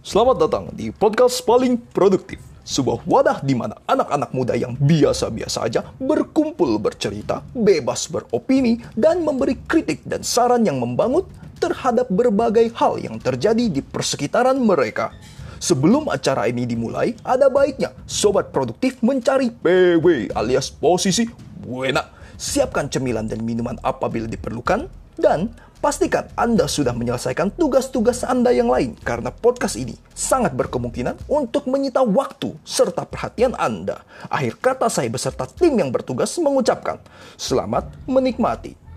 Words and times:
Selamat 0.00 0.40
datang 0.40 0.72
di 0.72 0.88
podcast 0.88 1.44
paling 1.44 1.76
produktif. 1.76 2.40
Sebuah 2.64 3.04
wadah 3.04 3.44
di 3.44 3.52
mana 3.52 3.76
anak-anak 3.84 4.32
muda 4.32 4.56
yang 4.56 4.72
biasa-biasa 4.80 5.68
aja 5.68 5.92
berkumpul 6.00 6.80
bercerita, 6.80 7.44
bebas 7.52 8.08
beropini, 8.08 8.80
dan 8.96 9.20
memberi 9.20 9.60
kritik 9.68 10.00
dan 10.08 10.24
saran 10.24 10.64
yang 10.64 10.80
membangun 10.80 11.28
terhadap 11.60 12.08
berbagai 12.08 12.72
hal 12.80 12.96
yang 12.96 13.20
terjadi 13.20 13.68
di 13.68 13.84
persekitaran 13.84 14.56
mereka. 14.56 15.12
Sebelum 15.60 16.08
acara 16.08 16.48
ini 16.48 16.64
dimulai, 16.64 17.12
ada 17.20 17.52
baiknya 17.52 17.92
sobat 18.08 18.56
produktif 18.56 19.04
mencari 19.04 19.52
PW 19.52 20.32
alias 20.32 20.72
posisi 20.72 21.28
buena. 21.60 22.08
Siapkan 22.40 22.88
cemilan 22.88 23.28
dan 23.28 23.44
minuman 23.44 23.76
apabila 23.84 24.24
diperlukan 24.24 24.88
dan 25.18 25.50
pastikan 25.80 26.28
Anda 26.36 26.68
sudah 26.68 26.92
menyelesaikan 26.92 27.56
tugas-tugas 27.56 28.22
Anda 28.22 28.52
yang 28.52 28.68
lain 28.68 29.00
karena 29.00 29.32
podcast 29.32 29.80
ini 29.80 29.96
sangat 30.12 30.52
berkemungkinan 30.52 31.24
untuk 31.26 31.64
menyita 31.66 32.04
waktu 32.04 32.52
serta 32.62 33.08
perhatian 33.08 33.56
Anda. 33.56 34.04
Akhir 34.28 34.60
kata 34.60 34.92
saya 34.92 35.08
beserta 35.08 35.48
tim 35.48 35.80
yang 35.80 35.88
bertugas 35.88 36.36
mengucapkan 36.36 37.00
selamat 37.40 37.88
menikmati. 38.04 38.89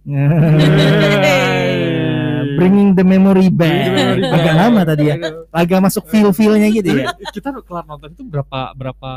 Bringing 0.10 0.92
the 0.92 1.04
memory 1.04 1.08
back. 1.18 2.56
Bringing 2.56 2.90
the 2.92 3.04
memory 3.04 3.48
back. 3.48 3.80
Agak 4.30 4.54
lama 4.54 4.80
tadi 4.84 5.04
ya. 5.06 5.14
Agak 5.50 5.78
masuk 5.80 6.04
feel-feelnya 6.06 6.68
gitu 6.70 6.88
ya. 6.92 7.12
kita 7.30 7.48
kelar 7.62 7.84
nonton 7.84 8.10
itu 8.10 8.22
berapa 8.22 8.72
berapa 8.74 9.10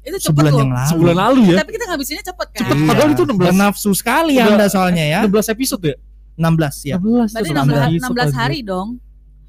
Itu 0.00 0.18
Sebulan 0.20 0.50
loh. 0.50 0.60
yang 0.60 0.72
lalu. 0.72 0.88
sebulan 0.88 1.16
lalu 1.16 1.40
ya? 1.46 1.56
Tapi 1.62 1.70
kita 1.72 1.84
ngabisinnya 1.86 2.24
cepet 2.24 2.48
kan. 2.50 2.60
Cepet, 2.60 2.76
padahal 2.84 3.08
itu 3.12 3.22
16 3.24 3.38
Bernafsu 3.38 3.90
sekali 3.92 4.34
Udah- 4.34 4.50
Anda 4.52 4.66
soalnya 4.66 5.04
ya. 5.04 5.20
16 5.22 5.46
episode 5.48 5.82
ya? 5.84 5.96
16 6.34 6.74
ya. 6.84 6.96
16 6.98 7.34
Berarti 7.34 7.48
tuh, 7.48 7.54
16, 7.54 7.78
episode 7.78 7.98
16 7.98 8.18
aja. 8.18 8.36
hari 8.36 8.58
dong. 8.62 8.88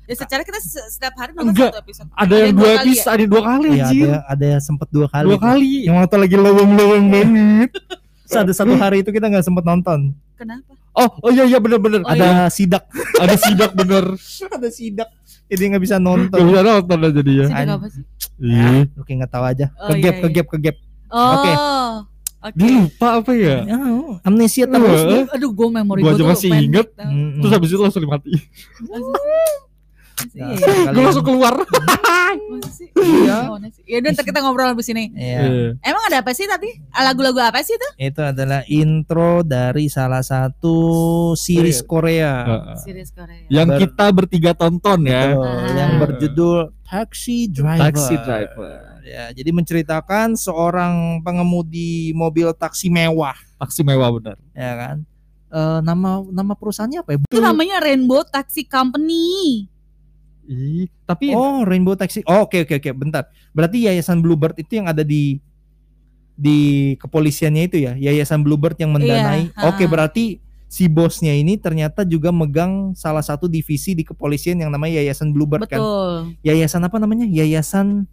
Ya 0.06 0.16
secara 0.17 0.41
kita 0.41 0.58
se- 0.58 0.89
setiap 0.89 1.13
hari 1.16 1.31
nonton 1.31 1.53
Enggak. 1.53 1.69
satu 1.69 1.80
episode. 1.80 2.09
Ada 2.11 2.33
yang 2.35 2.53
dua 2.56 2.66
kali 2.66 2.73
ya? 2.73 2.81
episode, 2.83 3.09
ada 3.09 3.22
yang 3.22 3.30
dua 3.30 3.44
kali 3.44 3.67
Iya, 3.69 3.83
anjir. 3.85 4.08
ada 4.09 4.17
ada 4.28 4.50
sempet 4.59 4.88
dua 4.89 5.08
kali. 5.08 5.25
Dua 5.25 5.38
kali. 5.39 5.72
Yang 5.85 5.95
waktu 5.95 6.16
lagi 6.17 6.35
lowong-lowong 6.35 7.06
banget. 7.13 7.69
Ada 8.30 8.53
satu 8.53 8.73
hari 8.73 8.97
itu 9.02 9.09
kita 9.09 9.25
nggak 9.25 9.41
sempet 9.44 9.61
nonton. 9.63 10.00
Kenapa? 10.33 10.73
Oh, 11.00 11.09
oh 11.23 11.30
iya 11.31 11.47
iya 11.47 11.59
bener-bener. 11.64 12.03
Oh, 12.03 12.11
ada 12.11 12.52
sidak. 12.52 12.83
Ada 13.23 13.36
sidak 13.36 13.72
bener. 13.72 14.05
ada 14.47 14.67
sidak. 14.67 15.09
Jadi 15.47 15.64
nggak 15.72 15.83
bisa 15.83 15.95
Gak 15.95 16.03
nonton. 16.03 16.39
bisa 16.44 16.61
nonton 16.61 16.97
aja 17.02 17.22
dia. 17.23 17.45
Sih 17.47 17.56
An- 17.56 17.72
apa 17.73 17.88
sih? 17.88 18.03
Ih, 18.39 18.83
Lu 18.95 19.02
kayak 19.03 19.17
nggak 19.23 19.31
tahu 19.31 19.44
aja. 19.44 19.66
Oh, 19.75 19.88
Kegap, 19.91 20.14
iya, 20.14 20.23
kegap, 20.23 20.47
kegap. 20.52 20.75
Oh. 21.09 21.31
Oke. 21.36 21.52
Oke. 22.39 22.56
dia 22.56 22.69
lupa 22.72 23.08
apa 23.19 23.31
ya? 23.36 23.56
Ya, 23.67 23.78
amnesia 24.23 24.64
terus. 24.64 25.00
Wah. 25.03 25.36
Aduh, 25.36 25.52
gue 25.52 25.67
memori 25.75 26.00
Gua 26.00 26.16
gue 26.16 26.23
tuh 26.23 26.28
masih 26.31 26.52
inget. 26.56 26.88
Terus 26.95 27.52
habis 27.52 27.69
itu 27.72 27.80
langsung 27.84 28.08
mati. 28.08 28.31
Iya, 30.30 30.44
Nah, 30.44 30.53
iya. 30.53 30.92
Gue 30.92 31.03
langsung 31.03 31.25
keluar. 31.25 31.53
Iya. 33.00 33.50
Ya 33.88 33.98
udah 34.00 34.12
ntar 34.12 34.22
kita 34.22 34.39
ngobrol 34.39 34.70
habis 34.70 34.86
ini. 34.88 35.09
Iya. 35.12 35.39
Iya. 35.42 35.67
Emang 35.81 36.03
ada 36.06 36.22
apa 36.22 36.31
sih 36.31 36.45
tadi? 36.45 36.70
Lagu-lagu 36.92 37.39
apa 37.42 37.58
sih 37.59 37.73
itu? 37.73 37.88
Itu 37.98 38.22
adalah 38.22 38.62
intro 38.67 39.42
dari 39.42 39.88
salah 39.88 40.22
satu 40.22 40.78
series 41.34 41.81
Korea. 41.81 42.34
Heeh. 42.45 42.75
Series 42.78 43.09
Korea. 43.09 43.47
Yang 43.47 43.67
Ber- 43.67 43.80
kita 43.81 44.06
bertiga 44.12 44.52
tonton 44.53 45.00
ya. 45.06 45.34
Betul, 45.34 45.47
Ah. 45.47 45.73
yang 45.73 45.92
berjudul 45.97 46.58
Taxi 46.84 47.38
Driver. 47.47 47.84
Taxi 47.88 48.16
Driver. 48.20 48.78
Ya, 49.02 49.25
jadi 49.31 49.50
menceritakan 49.50 50.38
seorang 50.38 50.94
pengemudi 51.24 52.13
mobil 52.13 52.53
taksi 52.53 52.94
mewah, 52.94 53.34
Taksi 53.58 53.81
mewah 53.81 54.13
bener. 54.13 54.38
ya 54.53 54.74
kan? 54.75 54.97
Eh, 55.50 55.79
nama 55.81 56.22
nama 56.24 56.53
perusahaannya 56.53 57.02
apa 57.02 57.09
ya? 57.09 57.18
Itu 57.25 57.41
namanya 57.41 57.81
Rainbow 57.81 58.22
Taxi 58.24 58.69
Company. 58.69 59.66
Tapi 61.05 61.31
Oh, 61.37 61.61
Rainbow 61.61 61.93
Taxi. 61.93 62.25
Oh, 62.25 62.49
oke 62.49 62.65
oke 62.65 62.81
oke, 62.81 62.89
bentar. 62.97 63.29
Berarti 63.53 63.85
Yayasan 63.85 64.19
Bluebird 64.25 64.57
itu 64.57 64.81
yang 64.81 64.89
ada 64.89 65.05
di 65.05 65.37
di 66.39 66.95
kepolisiannya 66.97 67.63
itu 67.67 67.77
ya, 67.83 67.93
Yayasan 67.99 68.41
Bluebird 68.41 68.79
yang 68.79 68.95
mendanai. 68.95 69.51
Iya, 69.51 69.67
Oke, 69.67 69.83
ha. 69.83 69.91
berarti 69.91 70.39
si 70.71 70.87
bosnya 70.87 71.35
ini 71.35 71.59
ternyata 71.59 72.07
juga 72.07 72.31
megang 72.31 72.95
salah 72.95 73.25
satu 73.25 73.51
divisi 73.51 73.91
di 73.91 74.07
kepolisian 74.07 74.55
yang 74.55 74.71
namanya 74.71 75.03
Yayasan 75.03 75.35
Bluebird 75.35 75.67
kan. 75.67 75.83
Betul. 75.83 76.39
Yayasan 76.47 76.81
apa 76.87 76.95
namanya? 76.95 77.27
Yayasan 77.27 78.07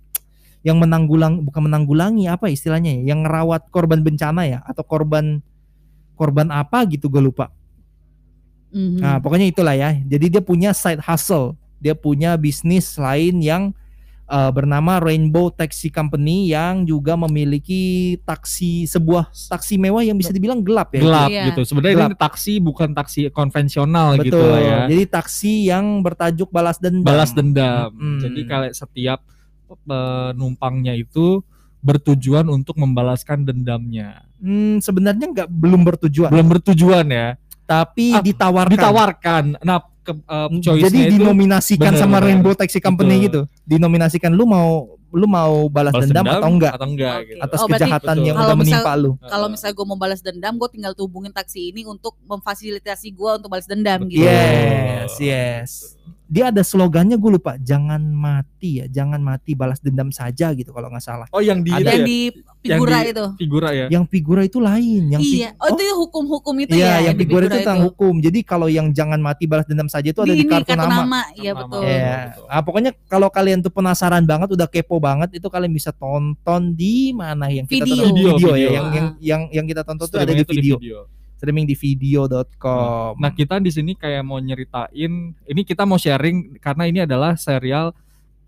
yang 0.66 0.82
menanggulang 0.82 1.47
bukan 1.47 1.70
menanggulangi 1.70 2.26
apa 2.26 2.50
istilahnya 2.50 2.98
ya, 2.98 3.14
yang 3.14 3.22
ngerawat 3.22 3.70
korban 3.70 4.03
bencana 4.03 4.42
ya 4.50 4.58
atau 4.66 4.82
korban 4.82 5.38
korban 6.18 6.50
apa 6.50 6.82
gitu 6.91 7.06
gue 7.06 7.22
lupa. 7.22 7.54
Mhm. 8.74 8.98
Nah, 8.98 9.16
pokoknya 9.22 9.47
itulah 9.47 9.78
ya. 9.78 9.94
Jadi 10.03 10.26
dia 10.26 10.42
punya 10.42 10.74
side 10.74 10.98
hustle. 10.98 11.54
Dia 11.78 11.92
punya 11.92 12.34
bisnis 12.34 12.97
lain 12.97 13.38
yang 13.38 13.62
eh, 14.26 14.50
bernama 14.50 14.98
Rainbow 14.98 15.48
Taxi 15.48 15.87
Company 15.87 16.48
yang 16.48 16.82
juga 16.82 17.14
memiliki 17.14 17.82
taksi 18.20 18.84
sebuah 18.84 19.31
taksi 19.31 19.76
mewah 19.76 20.03
yang 20.03 20.15
bisa 20.15 20.31
dibilang 20.31 20.59
gelap 20.59 20.91
ya. 20.91 21.00
gelap 21.00 21.28
Iya. 21.28 21.44
gitu. 21.48 21.62
Sebenarnya 21.62 21.94
Gelap. 21.97 22.09
ini 22.09 22.16
taksi 22.19 22.53
bukan 22.59 22.91
taksi 22.91 23.20
konvensional 23.31 24.19
gitu 24.19 24.34
Betul. 24.34 24.48
lah 24.48 24.60
ya. 24.60 24.78
Jadi 24.88 25.04
taksi 25.06 25.53
yang 25.65 26.00
bertajuk 26.00 26.50
balas 26.50 26.76
dendam. 26.76 27.06
Balas 27.06 27.31
dendam. 27.31 27.92
Mm-mm. 27.92 28.19
Jadi 28.19 28.41
kalau 28.44 28.69
setiap 28.70 29.20
penumpangnya 29.86 30.92
itu 30.92 31.42
bertujuan 31.78 32.47
untuk 32.48 32.75
membalaskan 32.76 33.42
dendamnya. 33.42 34.26
Hmm, 34.36 34.78
sebenarnya 34.78 35.26
nggak 35.31 35.48
belum 35.48 35.82
bertujuan, 35.82 36.31
Belum 36.31 36.48
bertujuan 36.50 37.06
ya. 37.06 37.28
tapi 37.62 38.10
Ah, 38.10 38.22
ditawarkan. 38.22 38.75
Ditawarkan. 38.75 39.44
Nah, 39.62 39.82
ke, 40.06 40.12
uh, 40.15 40.47
choice-nya 40.56 40.87
Jadi 40.87 40.99
itu 41.03 41.12
dinominasikan 41.19 41.91
bener, 41.91 42.00
sama 42.00 42.17
bener. 42.17 42.27
Rainbow 42.31 42.55
Taxi 42.55 42.78
Company 42.78 43.15
Betul. 43.19 43.27
gitu. 43.27 43.41
Dinominasikan 43.67 44.31
lu 44.31 44.47
mau 44.47 44.69
lu 45.11 45.25
mau 45.25 45.67
balas, 45.67 45.94
balas 45.97 46.11
dendam, 46.11 46.27
atau 46.28 46.50
enggak 46.50 46.72
Atau 46.77 46.89
enggak 46.89 47.17
gitu. 47.25 47.41
atas 47.41 47.59
Oh, 47.59 47.69
kejahatan 47.71 48.16
betul. 48.16 48.27
yang 48.27 48.37
Kalau 48.37 48.47
udah 48.47 48.56
misal- 48.59 48.69
menimpa 48.84 48.93
lu. 48.95 49.11
Kalau 49.22 49.47
misalnya 49.49 49.75
gue 49.75 49.87
mau 49.87 49.97
balas 49.97 50.21
dendam, 50.21 50.55
gue 50.56 50.69
tinggal 50.69 50.93
tuh 50.93 51.05
hubungin 51.09 51.33
taksi 51.33 51.61
ini 51.72 51.83
untuk 51.83 52.15
memfasilitasi 52.22 53.09
gue 53.11 53.31
untuk 53.34 53.49
balas 53.49 53.65
dendam 53.65 54.05
Betul. 54.05 54.12
gitu. 54.12 54.27
Yes, 54.27 55.12
yes. 55.16 55.71
Dia 56.26 56.50
ada 56.50 56.59
slogannya 56.60 57.14
gue 57.14 57.31
lupa, 57.38 57.54
jangan 57.56 58.03
mati 58.03 58.82
ya, 58.82 58.91
jangan 58.91 59.22
mati 59.22 59.54
balas 59.54 59.78
dendam 59.78 60.10
saja 60.10 60.50
gitu 60.53 60.75
kalau 60.75 60.91
nggak 60.91 60.98
salah. 61.00 61.26
Oh, 61.31 61.38
yang 61.38 61.62
di 61.62 61.70
Ada 61.70 61.78
itu 61.78 61.87
Yang 61.87 61.94
ya? 61.94 62.06
di 62.06 62.19
figura 62.66 62.98
di- 62.98 63.10
itu. 63.14 63.25
figura 63.38 63.69
ya. 63.70 63.87
Yang 63.87 64.04
figura 64.10 64.42
itu 64.42 64.59
lain, 64.59 65.03
yang 65.06 65.22
Iya. 65.22 65.54
Oh, 65.54 65.70
itu 65.70 65.82
hukum-hukum 65.86 66.54
itu 66.60 66.75
Iya, 66.75 66.82
ya. 66.82 66.94
yang 67.06 67.15
di 67.15 67.22
figura 67.22 67.47
itu 67.47 67.54
tentang 67.56 67.78
hukum. 67.86 68.19
Jadi 68.19 68.38
kalau 68.42 68.66
yang 68.66 68.91
jangan 68.91 69.22
mati 69.22 69.47
balas 69.47 69.70
dendam 69.70 69.86
saja 69.86 70.10
itu 70.10 70.19
ada 70.19 70.34
di, 70.34 70.42
ini 70.42 70.50
kartu, 70.50 70.75
nama. 70.75 71.22
Iya 71.32 71.53
betul. 71.54 71.82
nama. 71.86 71.94
Iya. 71.94 72.15
betul. 72.26 72.44
Ah, 72.50 72.62
pokoknya 72.66 72.91
kalau 73.06 73.28
kalian 73.31 73.62
tuh 73.62 73.70
penasaran 73.70 74.26
banget, 74.26 74.48
udah 74.50 74.66
kepo 74.66 74.98
banget, 74.98 75.31
itu 75.31 75.47
kalian 75.47 75.70
bisa 75.70 75.94
tonton 75.94 76.75
di 76.75 77.15
mana 77.15 77.47
yang 77.48 77.70
kita 77.70 77.86
Video. 77.86 78.03
tonton 78.03 78.10
Video, 78.10 78.31
video, 78.34 78.50
ya, 78.50 78.54
video. 78.59 78.70
yang 78.75 78.86
yang 78.91 79.06
yang 79.22 79.42
yang 79.54 79.65
kita 79.65 79.86
tonton 79.86 80.06
tuh 80.06 80.19
ada 80.19 80.26
di 80.26 80.42
Streamingnya 80.42 80.75
tuh 80.75 80.81
video, 80.82 81.00
streaming 81.36 81.64
di 81.64 81.76
video.com. 81.76 83.16
Nah 83.16 83.30
kita 83.30 83.60
di 83.60 83.69
sini 83.69 83.92
kayak 83.92 84.24
mau 84.24 84.41
nyeritain, 84.41 85.12
ini 85.36 85.62
kita 85.62 85.84
mau 85.84 85.97
sharing 85.97 86.56
karena 86.58 86.84
ini 86.88 86.98
adalah 87.04 87.36
serial 87.36 87.92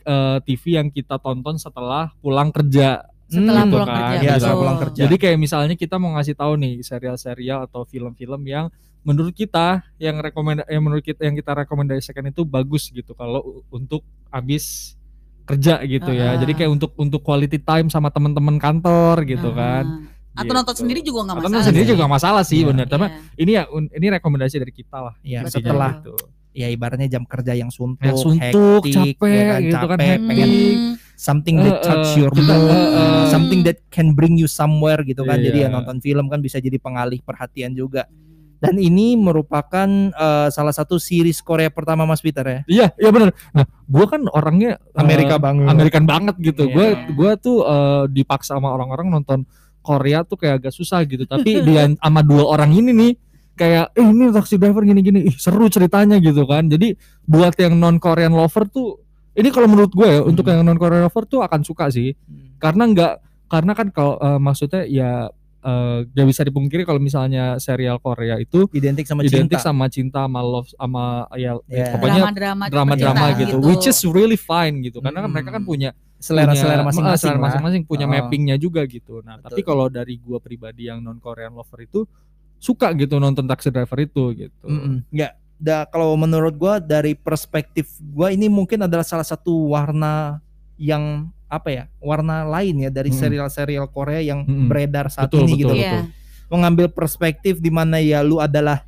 eh, 0.03 0.39
TV 0.43 0.81
yang 0.81 0.89
kita 0.89 1.21
tonton 1.21 1.61
setelah 1.61 2.09
pulang 2.19 2.49
kerja. 2.49 3.05
Setelah 3.29 3.63
Hmm, 3.63 3.69
gitu 3.69 3.77
pulang 3.77 3.89
kan. 3.93 4.01
kerja. 4.01 4.25
Iya, 4.25 4.35
setelah 4.41 4.57
pulang 4.57 4.79
kerja. 4.81 5.01
Jadi 5.05 5.17
kayak 5.21 5.37
misalnya 5.37 5.75
kita 5.77 5.95
mau 6.01 6.11
ngasih 6.17 6.33
tahu 6.33 6.53
nih 6.57 6.75
serial-serial 6.81 7.69
atau 7.69 7.85
film-film 7.85 8.41
yang 8.49 8.73
menurut 9.05 9.37
kita 9.37 9.85
yang 10.01 10.17
rekomend 10.19 10.65
yang 10.65 10.81
menurut 10.81 11.05
kita 11.05 11.29
yang 11.29 11.37
kita 11.37 11.53
rekomendasikan 11.55 12.25
itu 12.25 12.43
bagus 12.43 12.89
gitu 12.89 13.13
kalau 13.13 13.63
untuk 13.69 14.01
habis 14.33 14.97
kerja 15.45 15.81
gitu 15.85 16.09
ya. 16.13 16.37
Ah. 16.37 16.37
Jadi 16.41 16.53
kayak 16.57 16.73
untuk 16.73 16.93
untuk 16.97 17.21
quality 17.21 17.61
time 17.61 17.89
sama 17.89 18.09
teman-teman 18.09 18.57
kantor 18.57 19.25
gitu 19.25 19.53
kan. 19.53 20.09
Atau 20.39 20.53
nonton 20.53 20.73
Gitu. 20.73 20.81
sendiri 20.81 21.01
juga 21.03 21.19
nggak 21.21 21.35
Atau 21.35 21.43
masalah. 21.43 21.51
nonton 21.53 21.69
sendiri 21.69 21.83
sih. 21.83 21.91
juga 21.91 22.01
nggak 22.01 22.15
masalah 22.15 22.43
sih 22.43 22.59
Iya. 22.59 22.67
bener. 22.67 22.87
Tapi 22.87 23.05
Iya. 23.05 23.19
ini 23.37 23.51
ya 23.53 23.63
ini 23.93 24.07
rekomendasi 24.13 24.57
dari 24.57 24.73
kita 24.73 24.99
lah. 25.01 25.15
Ya, 25.21 25.41
setelah 25.45 25.91
Gitu. 25.99 26.15
ya 26.55 26.67
ibaratnya 26.69 27.09
jam 27.09 27.23
kerja 27.23 27.53
yang 27.53 27.69
suntuk, 27.69 28.03
Yang 28.03 28.19
suntuk, 28.23 28.83
hektik, 28.85 29.15
capek, 29.19 29.31
ya 29.31 29.45
kan, 29.45 29.61
gitu 29.63 29.77
kan, 29.85 29.99
capek, 29.99 30.07
hektik. 30.09 30.27
pengen 30.27 30.49
Hmm. 30.49 30.95
something 31.15 31.57
that 31.59 31.75
Eh, 31.75 31.83
touch 31.83 32.09
eh, 32.09 32.19
your 32.19 32.31
kita, 32.31 32.55
mood, 32.57 32.71
eh, 32.71 32.87
eh. 32.95 33.25
something 33.29 33.61
that 33.63 33.79
can 33.89 34.11
bring 34.11 34.35
you 34.35 34.47
somewhere 34.47 35.03
gitu 35.03 35.23
kan. 35.23 35.37
Jadi 35.37 35.59
ya 35.59 35.69
Iya. 35.69 35.75
nonton 35.75 35.99
film 35.99 36.27
kan 36.27 36.39
bisa 36.39 36.59
jadi 36.59 36.77
pengalih 36.77 37.19
perhatian 37.21 37.75
juga. 37.75 38.07
Dan 38.59 38.75
ini 38.75 39.15
merupakan 39.15 39.87
eh, 40.11 40.49
salah 40.51 40.71
satu 40.71 40.99
series 40.99 41.39
Korea 41.39 41.71
pertama 41.71 42.03
Mas 42.03 42.19
Peter 42.19 42.43
ya. 42.43 42.61
Iya, 42.67 42.87
iya 42.97 43.11
benar. 43.11 43.31
Nah, 43.53 43.63
gua 43.87 44.07
kan 44.09 44.27
orangnya 44.29 44.83
Amerika 44.93 45.39
banget. 45.39 45.67
Amerikan 45.69 46.05
banget 46.05 46.35
gitu. 46.41 46.67
Iya. 46.67 46.75
Gua 46.75 46.87
gua 47.15 47.31
tuh 47.35 47.63
eh, 47.63 48.05
dipaksa 48.11 48.59
sama 48.59 48.71
orang-orang 48.71 49.11
nonton 49.13 49.47
Korea 49.89 50.21
tuh 50.23 50.37
kayak 50.37 50.55
agak 50.61 50.73
susah 50.73 51.01
gitu. 51.03 51.25
Tapi 51.25 51.65
dia 51.65 51.89
sama 51.97 52.21
dua 52.21 52.45
orang 52.47 52.69
ini 52.71 52.93
nih 52.93 53.13
kayak 53.55 53.91
eh 53.91 54.05
ini 54.05 54.29
taxi 54.31 54.55
driver 54.55 54.85
gini-gini 54.85 55.25
ih 55.25 55.35
seru 55.35 55.67
ceritanya 55.67 56.21
gitu 56.21 56.47
kan 56.47 56.69
jadi 56.69 56.95
buat 57.25 57.59
yang 57.59 57.75
non 57.75 57.99
Korean 57.99 58.31
lover 58.31 58.69
tuh 58.69 59.03
ini 59.35 59.51
kalau 59.51 59.67
menurut 59.67 59.91
gue 59.91 60.07
ya 60.07 60.21
untuk 60.23 60.47
Hmm. 60.47 60.53
yang 60.55 60.63
non 60.63 60.79
Korean 60.79 61.03
lover 61.03 61.27
tuh 61.27 61.43
akan 61.43 61.67
suka 61.67 61.91
sih 61.91 62.15
karena 62.57 62.87
nggak 62.87 63.13
karena 63.51 63.73
kan 63.73 63.91
kalau 63.91 64.15
eh, 64.17 64.39
maksudnya 64.39 64.87
ya 64.87 65.27
eh, 65.59 65.99
gak 66.07 66.27
bisa 66.29 66.47
dipungkiri 66.47 66.87
kalau 66.87 67.03
misalnya 67.03 67.59
serial 67.59 67.99
Korea 67.99 68.39
itu 68.39 68.71
identik 68.71 69.11
sama 69.11 69.27
identik 69.27 69.59
cinta 69.59 69.59
sama 69.59 69.91
cinta 69.91 70.21
sama 70.23 70.39
love 70.39 70.71
sama 70.71 71.05
ya 71.35 71.59
Ya. 71.67 71.99
pokoknya 71.99 72.31
drama-drama 72.31 72.65
drama-drama 72.71 73.19
percintaan 73.27 73.43
gitu, 73.43 73.57
which 73.67 73.87
is 73.87 73.99
really 74.07 74.39
fine 74.39 74.87
gitu 74.87 75.03
karena 75.03 75.19
kan 75.19 75.27
Hmm. 75.27 75.35
mereka 75.35 75.51
kan 75.51 75.67
punya 75.67 75.91
selera-selera 76.19 76.83
punya- 76.83 76.89
masing-masing 76.91 77.19
selera 77.25 77.35
lah. 77.35 77.45
masing-masing 77.47 77.83
punya 77.85 78.05
Oh. 78.05 78.11
mappingnya 78.11 78.57
juga 78.57 78.83
gitu 78.85 79.23
nah 79.23 79.39
tapi 79.39 79.59
Betul. 79.59 79.69
kalau 79.69 79.87
dari 79.87 80.19
gua 80.19 80.39
pribadi 80.39 80.87
yang 80.87 80.99
non 80.99 81.17
Korean 81.17 81.53
lover 81.53 81.81
itu 81.81 82.05
suka 82.59 82.91
gitu 82.93 83.17
nonton 83.17 83.47
taxi 83.47 83.71
driver 83.71 83.95
itu 83.97 84.35
gitu. 84.37 84.67
Nggak. 85.09 85.33
Da, 85.55 85.83
kalau 85.85 86.15
menurut 86.15 86.55
gua 86.55 86.79
dari 86.79 87.15
perspektif 87.15 87.87
gua 88.05 88.31
ini 88.31 88.47
mungkin 88.47 88.79
adalah 88.81 89.03
salah 89.03 89.23
satu 89.23 89.51
warna 89.69 90.43
yang 90.75 91.27
apa 91.47 91.69
ya 91.69 91.85
warna 91.99 92.43
lain 92.45 92.77
ya 92.81 92.91
dari 92.93 93.09
serial-serial 93.11 93.87
Korea 93.87 94.19
yang 94.21 94.43
Mm-mm. 94.43 94.67
beredar 94.67 95.07
saat 95.09 95.27
Betul, 95.27 95.47
ini 95.47 95.55
betul, 95.55 95.57
gitu 95.57 95.73
betul. 95.73 95.83
Iya. 95.83 96.01
mengambil 96.49 96.87
perspektif 96.89 97.55
di 97.57 97.69
mana 97.69 97.99
ya 97.99 98.21
lu 98.21 98.39
adalah 98.39 98.85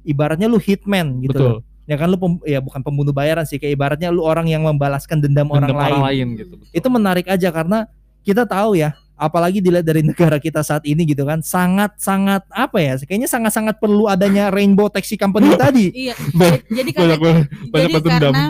ibaratnya 0.00 0.46
lu 0.46 0.56
hitman 0.56 1.20
gitu 1.20 1.32
betul 1.32 1.50
loh. 1.50 1.60
Ya 1.84 1.96
kan 1.96 2.08
lu 2.08 2.16
pem- 2.16 2.44
ya 2.44 2.58
bukan 2.58 2.80
pembunuh 2.80 3.12
bayaran 3.12 3.44
sih 3.44 3.56
kayak 3.56 3.76
ibaratnya 3.76 4.08
lu 4.08 4.24
orang 4.24 4.48
yang 4.48 4.64
membalaskan 4.64 5.20
dendam, 5.20 5.48
Dendam 5.48 5.76
orang, 5.76 6.00
lain 6.00 6.26
gitu 6.34 6.56
betul. 6.56 6.72
itu 6.72 6.88
menarik 6.88 7.26
aja 7.28 7.48
karena 7.48 7.84
kita 8.20 8.48
tahu 8.48 8.72
ya 8.74 8.92
apalagi 9.14 9.60
dilihat 9.60 9.84
dari 9.84 10.00
negara 10.10 10.40
kita 10.40 10.64
saat 10.64 10.82
ini 10.82 11.04
gitu 11.04 11.22
kan 11.22 11.38
sangat 11.38 11.92
sangat 12.00 12.42
apa 12.48 12.80
ya 12.80 12.96
kayaknya 12.98 13.28
sangat 13.28 13.52
sangat 13.52 13.76
perlu 13.78 14.08
adanya 14.08 14.48
rainbow 14.48 14.88
taxi 14.88 15.14
company 15.14 15.52
tadi 15.60 15.92
Iya. 15.92 16.14
Jadi 16.82 16.90
karena 16.90 17.14
banyak 17.14 17.20
banget 17.20 17.44
banyak 17.68 17.70
jadi 17.70 17.92
banget 17.94 18.04
dendam. 18.08 18.32
karena 18.32 18.44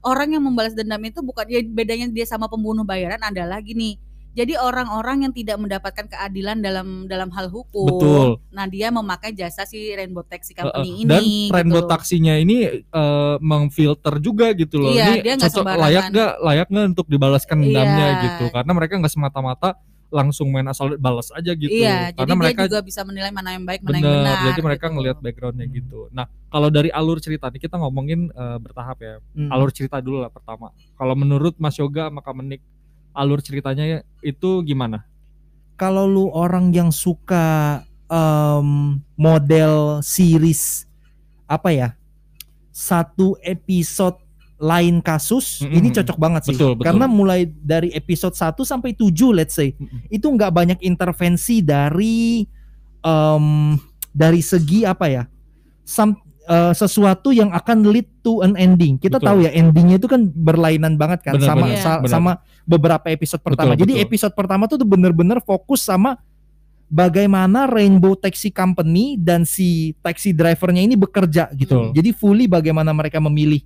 orang 0.00 0.28
yang 0.32 0.42
membalas 0.42 0.72
dendam 0.72 1.02
itu 1.04 1.20
bukan 1.20 1.44
ya 1.44 1.60
bedanya 1.62 2.06
dia 2.08 2.24
sama 2.24 2.48
pembunuh 2.48 2.82
bayaran 2.82 3.20
adalah 3.20 3.60
gini. 3.60 4.00
Jadi 4.38 4.54
orang-orang 4.54 5.26
yang 5.26 5.32
tidak 5.34 5.58
mendapatkan 5.58 6.06
keadilan 6.06 6.62
dalam 6.62 7.10
dalam 7.10 7.26
hal 7.34 7.50
hukum. 7.50 7.90
Betul. 7.90 8.28
Nah, 8.54 8.70
dia 8.70 8.94
memakai 8.94 9.34
jasa 9.34 9.66
si 9.66 9.90
Rainbow 9.90 10.22
Taxi 10.22 10.54
Company 10.54 10.70
Uh, 10.78 10.94
uh. 10.94 11.02
ini 11.02 11.10
dan 11.10 11.22
gitu 11.26 11.54
Rainbow 11.58 11.82
loh. 11.82 11.90
taksinya 11.90 12.34
ini 12.38 12.56
eh, 12.78 13.36
mengfilter 13.42 14.14
juga 14.22 14.54
gitu 14.54 14.78
loh. 14.78 14.94
Iya, 14.94 15.18
ini 15.18 15.26
dia 15.26 15.34
cocok 15.34 15.64
layak 15.66 16.04
nggak 16.14 16.32
layak 16.38 16.66
nggak 16.70 16.86
untuk 16.94 17.06
dibalaskan 17.10 17.56
dendamnya 17.66 18.06
Iya. 18.06 18.22
gitu. 18.22 18.44
Karena 18.54 18.72
mereka 18.78 18.94
nggak 19.02 19.10
semata-mata 19.10 19.74
langsung 20.08 20.48
main 20.48 20.64
asal 20.64 20.96
balas 20.96 21.28
aja 21.36 21.52
gitu. 21.52 21.68
Iya, 21.68 22.16
jadi 22.16 22.24
Karena 22.24 22.34
mereka 22.38 22.60
dia 22.64 22.68
juga 22.72 22.80
bisa 22.80 23.00
menilai 23.04 23.28
mana 23.28 23.52
yang 23.52 23.64
baik, 23.68 23.80
mana 23.84 23.96
yang 24.00 24.08
benar. 24.08 24.36
Jadi 24.40 24.60
mereka 24.64 24.86
gitu. 24.88 24.94
ngelihat 24.96 25.16
backgroundnya 25.20 25.66
gitu. 25.68 26.00
Nah, 26.16 26.24
kalau 26.48 26.68
dari 26.72 26.88
alur 26.88 27.18
cerita 27.20 27.52
nih 27.52 27.60
kita 27.60 27.76
ngomongin 27.76 28.32
eh, 28.32 28.58
bertahap 28.62 28.96
ya. 29.02 29.14
Hmm. 29.36 29.50
Alur 29.52 29.68
cerita 29.68 30.00
dulu 30.00 30.24
lah 30.24 30.32
pertama. 30.32 30.72
Kalau 30.96 31.12
menurut 31.12 31.58
Mas 31.60 31.76
Yoga 31.76 32.08
sama 32.08 32.24
Kak 32.24 32.34
Menik, 32.40 32.64
alur 33.18 33.42
ceritanya 33.42 34.00
itu 34.22 34.62
gimana? 34.62 35.02
kalau 35.74 36.10
lu 36.10 36.26
orang 36.30 36.74
yang 36.74 36.90
suka 36.90 37.82
em, 38.06 38.98
model 39.14 40.02
series 40.02 40.90
apa 41.46 41.70
ya 41.70 41.88
satu 42.70 43.38
episode 43.40 44.18
lain 44.58 44.98
kasus 44.98 45.62
Mm-mm. 45.62 45.70
ini 45.70 45.88
cocok 45.94 46.18
banget 46.18 46.50
sih 46.50 46.54
Betul, 46.58 46.74
betul. 46.74 46.82
karena 46.90 47.06
mulai 47.06 47.46
dari 47.46 47.94
episode 47.94 48.34
1 48.34 48.58
sampai 48.66 48.90
7 48.90 49.14
let's 49.30 49.54
say 49.54 49.70
Mm-mm. 49.78 50.02
itu 50.10 50.26
nggak 50.26 50.50
banyak 50.50 50.78
intervensi 50.82 51.62
dari 51.62 52.42
em, 52.98 53.78
dari 54.10 54.42
segi 54.42 54.82
apa 54.82 55.06
ya 55.06 55.22
sam- 55.86 56.18
eh, 56.48 56.72
sesuatu 56.72 57.28
yang 57.30 57.52
akan 57.52 57.84
lead 57.86 58.08
to 58.18 58.40
an 58.40 58.56
ending 58.56 58.96
kita 58.96 59.16
Betul. 59.16 59.28
tahu 59.28 59.38
ya 59.44 59.52
endingnya 59.52 59.96
itu 59.96 60.08
kan 60.08 60.24
berlainan 60.26 60.96
banget 60.96 61.20
kan 61.22 61.36
Benar, 61.36 61.46
sama 61.46 61.64
benar. 61.66 61.78
sa- 61.78 62.00
Benar. 62.00 62.10
sama 62.10 62.32
beberapa 62.64 63.06
episode 63.08 63.40
pertama 63.40 63.72
Betul, 63.72 63.82
jadi 63.84 63.92
betul. 63.94 64.04
episode 64.08 64.32
pertama 64.32 64.62
tuh 64.64 64.76
tuh 64.76 64.88
bener-bener 64.88 65.38
fokus 65.40 65.80
sama 65.82 66.16
bagaimana 66.86 67.68
Rainbow 67.68 68.16
Taxi 68.16 68.48
Company 68.48 69.14
dan 69.14 69.44
si 69.44 69.92
taxi 70.00 70.32
drivernya 70.32 70.80
ini 70.80 70.96
bekerja 70.96 71.52
gitu 71.52 71.92
Betul. 71.92 71.94
jadi 71.94 72.10
fully 72.12 72.48
bagaimana 72.48 72.90
mereka 72.90 73.20
memilih 73.20 73.60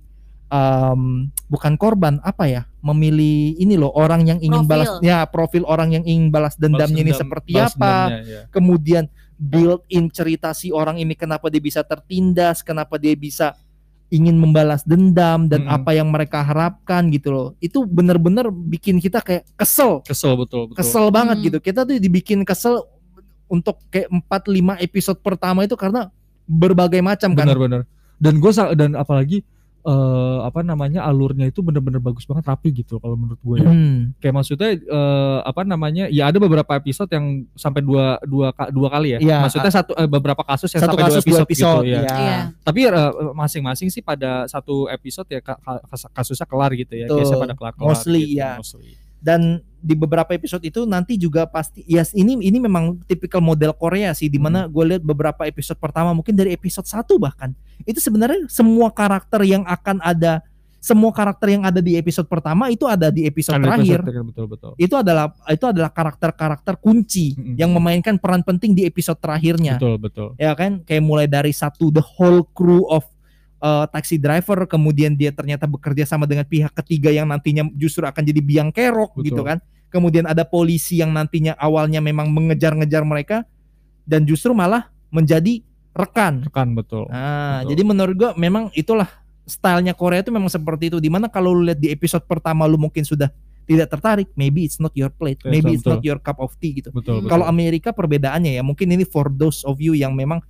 em, 0.47 1.31
bukan 1.47 1.73
korban 1.75 2.19
apa 2.19 2.45
ya 2.45 2.61
memilih 2.79 3.55
ini 3.55 3.73
loh 3.73 3.89
orang 3.89 4.27
yang 4.27 4.37
ingin 4.37 4.67
Profil. 4.67 4.71
balas 4.75 4.89
ya 4.99 5.23
profil 5.23 5.63
orang 5.63 5.95
yang 5.95 6.03
ingin 6.03 6.27
balas 6.29 6.59
dendamnya 6.59 6.99
ini 6.99 7.09
Balas 7.09 7.15
dendam- 7.15 7.23
seperti 7.23 7.51
balas 7.55 7.73
apa 7.73 7.91
dendamnya, 8.11 8.19
ya. 8.27 8.41
kemudian 8.51 9.03
build 9.35 9.81
in 9.87 10.07
cerita 10.07 10.51
si 10.51 10.69
orang 10.69 10.97
ini 10.97 11.13
kenapa 11.13 11.49
dia 11.49 11.59
bisa 11.59 11.81
tertindas 11.81 12.61
kenapa 12.61 12.95
dia 12.97 13.13
bisa 13.13 13.53
ingin 14.07 14.37
membalas 14.37 14.85
dendam 14.85 15.49
dan 15.49 15.65
Mm-mm. 15.65 15.73
apa 15.73 15.91
yang 15.97 16.05
mereka 16.07 16.45
harapkan 16.45 17.09
gitu 17.09 17.33
loh 17.33 17.47
itu 17.57 17.81
bener-bener 17.81 18.53
bikin 18.53 19.01
kita 19.01 19.19
kayak 19.19 19.41
kesel 19.57 20.05
Kesel 20.05 20.37
betul, 20.37 20.69
betul. 20.69 20.77
kesel 20.77 21.09
banget 21.09 21.37
Hmm. 21.41 21.45
gitu 21.49 21.57
kita 21.57 21.81
tuh 21.81 21.97
dibikin 21.97 22.45
kesel 22.45 22.85
untuk 23.49 23.81
kayak 23.89 24.09
4-5 24.09 24.77
episode 24.81 25.17
pertama 25.17 25.65
itu 25.65 25.73
karena 25.73 26.13
berbagai 26.43 27.01
macam 27.01 27.33
kan 27.33 27.45
Benar-benar. 27.45 27.81
Dan 28.17 28.39
gue 28.39 28.51
dan 28.77 28.95
apalagi 28.95 29.43
eh, 29.83 30.39
apa 30.43 30.63
namanya 30.63 31.03
alurnya 31.03 31.47
itu 31.47 31.59
bener-bener 31.59 31.99
bagus 31.99 32.23
banget 32.23 32.47
rapi 32.47 32.71
gitu 32.71 32.97
kalau 32.97 33.19
menurut 33.19 33.39
gue 33.39 33.57
ya. 33.59 33.71
Hmm. 33.71 33.99
Kayak 34.17 34.35
maksudnya 34.39 34.69
eh, 34.79 35.39
apa 35.43 35.61
namanya? 35.63 36.07
Ya 36.07 36.31
ada 36.31 36.39
beberapa 36.39 36.71
episode 36.73 37.11
yang 37.11 37.43
sampai 37.53 37.83
dua 37.83 38.15
dua 38.23 38.55
ka- 38.55 38.71
dua 38.71 38.87
kali 38.87 39.15
ya. 39.15 39.19
Iya. 39.19 39.37
Maksudnya 39.43 39.71
satu 39.71 39.91
eh, 39.93 40.07
beberapa 40.07 40.39
kasus 40.41 40.71
yang 40.71 40.87
satu 40.87 40.95
sampai 40.95 41.03
kasus 41.11 41.23
dua 41.23 41.39
episode, 41.43 41.43
dua 41.43 41.47
episode 41.47 41.83
gitu 41.83 41.93
ya. 41.93 42.01
ya. 42.01 42.15
Iya. 42.15 42.37
Tapi 42.63 42.79
eh, 42.87 43.11
masing-masing 43.35 43.87
sih 43.91 43.99
pada 43.99 44.47
satu 44.47 44.87
episode 44.87 45.27
ya 45.27 45.43
ka- 45.43 45.59
ka- 45.59 45.83
kas- 45.91 46.11
kasusnya 46.15 46.47
kelar 46.47 46.71
gitu 46.73 46.93
ya. 46.95 47.11
Biasanya 47.11 47.43
pada 47.43 47.55
kelar-kelar 47.55 47.91
Mostly, 47.91 48.23
gitu, 48.33 48.39
ya. 48.39 48.51
mostly. 48.59 48.91
Dan 49.23 49.63
di 49.83 49.95
beberapa 49.95 50.31
episode 50.31 50.63
itu 50.63 50.83
nanti 50.87 51.19
juga 51.19 51.43
pasti 51.47 51.83
ya 51.83 52.03
ini 52.15 52.39
ini 52.39 52.55
memang 52.59 53.03
tipikal 53.03 53.43
model 53.43 53.75
Korea 53.75 54.15
sih 54.15 54.31
di 54.31 54.39
mana 54.39 54.67
gue 54.67 54.95
lihat 54.95 55.03
beberapa 55.03 55.43
episode 55.43 55.75
pertama 55.75 56.15
mungkin 56.15 56.35
dari 56.35 56.55
episode 56.55 56.87
1 56.87 57.03
bahkan 57.19 57.51
itu 57.83 57.99
sebenarnya 57.99 58.47
semua 58.47 58.91
karakter 58.91 59.43
yang 59.43 59.67
akan 59.67 59.99
ada 59.99 60.39
semua 60.83 61.15
karakter 61.15 61.47
yang 61.55 61.63
ada 61.63 61.79
di 61.79 61.95
episode 61.95 62.27
pertama 62.27 62.67
itu 62.67 62.83
ada 62.83 63.07
di 63.07 63.23
episode 63.23 63.55
Ada 63.55 63.71
terakhir 63.71 64.03
episode 64.03 64.27
betul 64.27 64.45
betul. 64.51 64.71
itu 64.75 64.95
adalah 64.99 65.31
itu 65.47 65.65
adalah 65.67 65.91
karakter-karakter 65.95 66.75
kunci 66.75 67.39
Mm-mm. 67.39 67.55
yang 67.55 67.71
memainkan 67.71 68.19
peran 68.19 68.43
penting 68.43 68.75
di 68.75 68.83
episode 68.83 69.15
terakhirnya 69.15 69.79
Betul 69.79 69.95
betul. 69.99 70.29
ya 70.35 70.51
kan 70.55 70.83
kayak 70.83 71.03
mulai 71.03 71.27
dari 71.27 71.55
satu 71.55 71.87
the 71.87 72.03
whole 72.03 72.43
crew 72.51 72.83
of 72.91 73.07
uh, 73.63 73.85
taxi 73.87 74.19
driver 74.19 74.67
kemudian 74.67 75.15
dia 75.15 75.31
ternyata 75.31 75.63
bekerja 75.63 76.03
sama 76.03 76.27
dengan 76.27 76.43
pihak 76.43 76.75
ketiga 76.83 77.09
yang 77.09 77.31
nantinya 77.31 77.63
justru 77.79 78.03
akan 78.03 78.19
jadi 78.19 78.41
biang 78.43 78.69
kerok 78.75 79.15
Betul. 79.15 79.25
gitu 79.31 79.41
kan 79.47 79.57
kemudian 79.87 80.27
ada 80.27 80.43
polisi 80.43 80.99
yang 80.99 81.15
nantinya 81.15 81.55
awalnya 81.55 82.03
memang 82.03 82.27
mengejar-ngejar 82.29 83.07
mereka 83.07 83.47
dan 84.03 84.27
justru 84.27 84.51
malah 84.51 84.91
menjadi 85.07 85.63
rekan 85.95 86.43
Rekan 86.43 86.75
betul. 86.75 87.07
nah 87.07 87.63
Betul. 87.63 87.69
jadi 87.71 87.81
menurut 87.87 88.15
gua 88.19 88.31
memang 88.35 88.67
itulah 88.75 89.07
stylenya 89.47 89.95
Korea 89.95 90.19
itu 90.19 90.33
memang 90.33 90.51
seperti 90.51 90.91
itu 90.91 90.97
di 90.99 91.07
mana 91.07 91.31
kalau 91.31 91.55
lu 91.55 91.63
lihat 91.67 91.79
di 91.79 91.91
episode 91.93 92.25
pertama 92.27 92.67
lu 92.67 92.75
mungkin 92.75 93.07
sudah 93.07 93.31
tidak 93.63 93.95
tertarik 93.95 94.27
maybe 94.35 94.67
it's 94.67 94.79
not 94.79 94.91
your 94.91 95.07
plate 95.07 95.39
maybe 95.47 95.71
it's 95.71 95.85
betul. 95.85 95.99
not 95.99 96.03
your 96.03 96.19
cup 96.19 96.35
of 96.43 96.51
tea 96.59 96.83
gitu 96.83 96.91
Betul 96.91 97.23
betul. 97.23 97.31
kalau 97.31 97.45
Amerika 97.47 97.95
perbedaannya 97.95 98.59
ya 98.59 98.63
mungkin 98.65 98.91
ini 98.91 99.07
for 99.07 99.31
those 99.31 99.63
of 99.63 99.79
you 99.79 99.95
yang 99.95 100.11
memang 100.15 100.43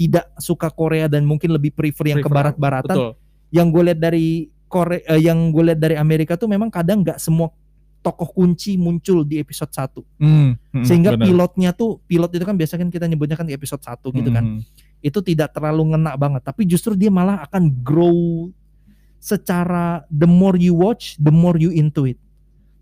tidak 0.00 0.32
suka 0.40 0.72
Korea 0.72 1.12
dan 1.12 1.28
mungkin 1.28 1.52
lebih 1.52 1.76
prefer 1.76 2.16
yang 2.16 2.24
ke 2.24 2.30
barat-baratan. 2.32 2.96
betul. 2.96 3.12
Yang 3.52 3.66
gue 3.68 3.82
lihat 3.92 4.00
dari 4.00 4.26
Korea 4.64 5.02
eh, 5.04 5.20
yang 5.20 5.52
gue 5.52 5.60
lihat 5.68 5.80
dari 5.82 6.00
Amerika 6.00 6.40
tuh 6.40 6.48
memang 6.48 6.72
kadang 6.72 7.04
nggak 7.04 7.20
semua 7.20 7.52
tokoh 8.00 8.32
kunci 8.32 8.80
muncul 8.80 9.28
di 9.28 9.36
episode 9.36 9.68
1. 9.68 10.00
Hmm, 10.24 10.56
hmm, 10.56 10.84
Sehingga 10.88 11.12
benar. 11.12 11.26
pilotnya 11.28 11.70
tuh 11.76 12.00
pilot 12.08 12.32
itu 12.32 12.44
kan 12.48 12.56
biasanya 12.56 12.88
kan 12.88 12.90
kita 12.96 13.04
nyebutnya 13.04 13.36
kan 13.36 13.44
di 13.44 13.52
episode 13.52 13.84
1 13.84 14.00
gitu 14.08 14.30
kan. 14.32 14.44
Hmm, 14.56 14.60
Itu 15.04 15.20
tidak 15.20 15.52
terlalu 15.52 15.92
ngena 15.92 16.16
banget, 16.16 16.40
tapi 16.48 16.64
justru 16.64 16.96
dia 16.96 17.12
malah 17.12 17.44
akan 17.44 17.68
grow 17.84 18.48
secara 19.20 20.00
the 20.08 20.24
more 20.24 20.56
you 20.56 20.72
watch, 20.72 21.20
the 21.20 21.28
more 21.28 21.60
you 21.60 21.68
into 21.68 22.08
it. 22.08 22.16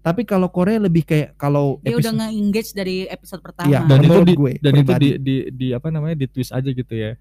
Tapi 0.00 0.22
kalau 0.22 0.48
Korea 0.48 0.78
lebih 0.78 1.02
kayak 1.02 1.34
kalau 1.34 1.78
Dia 1.80 1.92
udah 1.92 1.98
episode 2.00 2.18
nge-engage 2.18 2.70
dari 2.72 2.96
episode 3.04 3.40
pertama. 3.40 3.66
Iya, 3.66 3.80
dan 3.84 3.98
itu 4.00 4.20
di, 4.22 4.34
gue 4.34 4.52
dan 4.56 4.72
itu 4.72 4.80
pribadi. 4.86 5.04
di, 5.04 5.10
di 5.18 5.36
di 5.50 5.66
apa 5.70 5.88
namanya 5.88 6.16
di 6.16 6.26
twist 6.26 6.50
aja 6.50 6.66
gitu 6.66 6.90
ya 6.90 7.12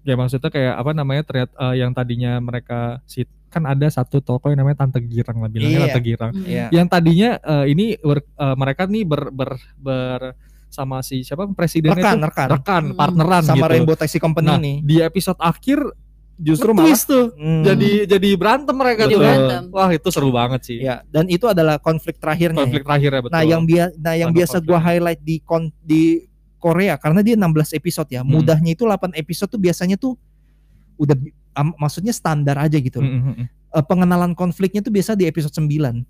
ya 0.00 0.14
maksudnya 0.14 0.48
kayak 0.48 0.74
apa 0.76 0.90
namanya 0.92 1.22
ternyata 1.22 1.54
eh, 1.56 1.74
yang 1.76 1.90
tadinya 1.90 2.32
mereka 2.38 2.78
si 3.04 3.22
kan 3.46 3.62
ada 3.64 3.86
satu 3.86 4.18
toko 4.18 4.48
yang 4.48 4.58
namanya 4.58 4.82
Tante 4.82 4.98
Girang 5.00 5.38
lah 5.38 5.46
bilangnya 5.46 5.78
Iya. 5.78 5.86
Tante 5.86 6.00
Girang 6.02 6.32
Mm. 6.32 6.44
Iya. 6.44 6.66
yang 6.72 6.86
tadinya 6.88 7.30
eh, 7.38 7.64
ini 7.68 7.86
ber- 7.96 8.26
eh, 8.26 8.56
mereka 8.56 8.82
nih 8.84 9.04
ber, 9.04 9.22
ber, 9.28 9.50
ber 9.76 10.20
sama 10.66 11.00
si 11.00 11.20
siapa 11.20 11.46
presidennya 11.48 12.00
rekan, 12.00 12.16
itu 12.16 12.26
rekan. 12.26 12.48
rekan 12.50 12.82
Mm. 12.84 12.96
partneran 12.96 13.42
sama 13.44 13.56
gitu 13.58 13.70
Rainbow 13.70 13.94
Taxi 13.94 14.18
Company 14.18 14.46
nah 14.48 14.58
ini. 14.58 14.74
di 14.80 14.96
episode 14.98 15.38
akhir 15.38 15.78
justru 16.40 16.70
malah 16.72 16.96
tuh. 16.96 17.32
Hmm. 17.36 17.62
jadi 17.62 17.90
jadi 18.08 18.28
berantem 18.34 18.74
mereka 18.74 19.06
tuh 19.06 19.20
berantem. 19.20 19.62
wah 19.68 19.90
itu 19.92 20.08
seru 20.08 20.30
banget 20.32 20.60
sih 20.64 20.78
ya, 20.80 21.04
dan 21.12 21.28
itu 21.28 21.44
adalah 21.46 21.76
konflik 21.78 22.16
terakhirnya. 22.18 22.60
ya. 22.60 22.64
konflik 22.66 22.84
terakhirnya 22.84 23.20
betul 23.22 23.34
Nah, 23.36 23.42
yang 23.44 23.62
bia 23.62 23.84
nah 24.00 24.14
yang 24.16 24.30
biasa 24.32 24.56
gua 24.64 24.78
highlight 24.80 25.20
di 25.22 25.38
kon 25.44 25.68
di 25.84 26.26
Korea 26.62 26.94
karena 26.94 27.26
dia 27.26 27.34
16 27.34 27.74
episode 27.74 28.06
ya. 28.06 28.22
Hmm. 28.22 28.38
Mudahnya 28.38 28.70
itu 28.78 28.86
8 28.86 29.18
episode 29.18 29.50
tuh 29.50 29.58
biasanya 29.58 29.98
tuh 29.98 30.14
udah 30.94 31.18
am- 31.58 31.74
maksudnya 31.74 32.14
standar 32.14 32.54
aja 32.54 32.78
gitu 32.78 33.02
loh. 33.02 33.10
Mm, 33.10 33.18
mm, 33.18 33.34
mm. 33.34 33.46
Eh, 33.72 33.84
pengenalan 33.88 34.32
konfliknya 34.38 34.78
tuh 34.78 34.94
biasa 34.94 35.18
di 35.18 35.26
episode 35.26 35.50
9. 35.50 36.06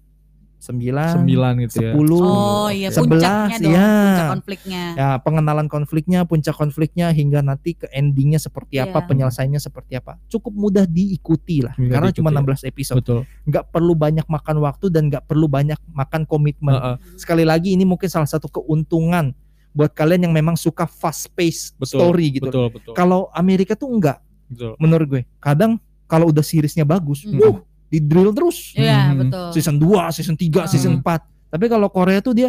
9 0.62 1.18
Sembilan 1.18 1.52
gitu 1.66 1.76
ya. 1.82 1.90
10 1.90 2.06
Oh 2.14 2.70
iya, 2.70 2.88
sebelas, 2.88 3.18
puncaknya 3.18 3.58
dong, 3.58 3.74
ya. 3.74 3.90
puncak 4.06 4.26
konfliknya. 4.30 4.82
ya 4.94 5.08
pengenalan 5.18 5.66
konfliknya, 5.66 6.18
puncak 6.22 6.54
konfliknya 6.54 7.06
hingga 7.10 7.42
nanti 7.42 7.74
ke 7.74 7.90
endingnya 7.90 8.38
seperti 8.38 8.78
apa, 8.78 9.02
Iya. 9.02 9.06
penyelesaiannya 9.10 9.58
seperti 9.58 9.92
apa. 9.94 10.22
Cukup 10.26 10.54
mudah 10.54 10.86
diikuti 10.86 11.60
lah 11.60 11.74
Mudah 11.74 11.90
karena 11.90 12.08
diikuti 12.08 12.18
cuma 12.22 12.30
ya. 12.30 12.38
16 12.38 12.62
episode. 12.64 12.96
Betul. 13.02 13.20
nggak 13.42 13.64
perlu 13.68 13.92
banyak 13.92 14.22
makan 14.24 14.56
waktu 14.60 14.86
dan 14.86 15.02
nggak 15.10 15.24
perlu 15.26 15.46
banyak 15.46 15.80
makan 15.88 16.22
komitmen. 16.22 16.72
Heeh. 16.72 16.96
Sekali 17.16 17.42
lagi 17.42 17.74
ini 17.74 17.82
mungkin 17.82 18.06
salah 18.06 18.24
satu 18.24 18.46
keuntungan 18.46 19.34
buat 19.72 19.90
kalian 19.90 20.28
yang 20.28 20.34
memang 20.36 20.54
suka 20.54 20.84
fast 20.84 21.32
pace 21.32 21.74
Betul, 21.74 22.06
story 22.06 22.26
gitu. 22.30 22.46
Betul, 22.46 22.66
betul. 22.70 22.92
Kalau 22.92 23.26
Amerika 23.32 23.74
tuh 23.74 23.90
enggak 23.90 24.22
Betul. 24.46 24.78
menurut 24.78 25.06
gue. 25.08 25.22
Kadang 25.38 25.80
kalau 26.04 26.28
udah 26.28 26.40
seriesnya 26.40 26.84
bagus, 26.84 27.24
Hmm. 27.24 27.40
uh, 27.40 27.56
di 27.92 28.00
drill 28.00 28.32
terus. 28.32 28.72
Iya, 28.72 29.12
Hmm. 29.12 29.18
betul. 29.20 29.46
Season 29.52 29.76
2, 29.76 30.08
season 30.08 30.32
3, 30.34 30.64
Hmm. 30.64 30.70
season 30.72 30.92
4. 30.98 31.20
Tapi 31.46 31.68
kalau 31.68 31.92
Korea 31.92 32.18
tuh 32.18 32.32
dia 32.32 32.48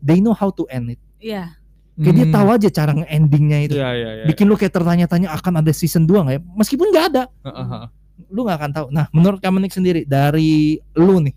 they 0.00 0.16
know 0.16 0.32
how 0.32 0.48
to 0.48 0.64
end 0.66 0.96
it. 0.96 1.00
Iya. 1.20 1.52
Kayak 1.94 2.14
dia 2.16 2.26
Hmm. 2.26 2.34
tahu 2.34 2.48
aja 2.48 2.68
cara 2.72 2.92
nge-endingnya 2.96 3.58
itu. 3.62 3.76
Iya, 3.76 3.90
iya, 3.92 4.10
iya. 4.16 4.24
Bikin 4.24 4.48
lu 4.48 4.56
kayak 4.56 4.72
tertanya-tanya 4.72 5.28
akan 5.30 5.60
ada 5.60 5.68
season 5.70 6.08
2 6.08 6.24
nggak 6.24 6.34
ya? 6.34 6.42
Meskipun 6.56 6.88
nggak 6.88 7.06
ada, 7.12 7.22
Heeh, 7.44 7.66
heeh. 7.68 7.86
lu 8.26 8.40
nggak 8.40 8.56
akan 8.56 8.70
tahu. 8.72 8.86
Nah, 8.88 9.04
menurut 9.10 9.36
Kamenik 9.38 9.68
sendiri 9.68 10.08
dari 10.08 10.80
lu 10.96 11.20
nih, 11.20 11.36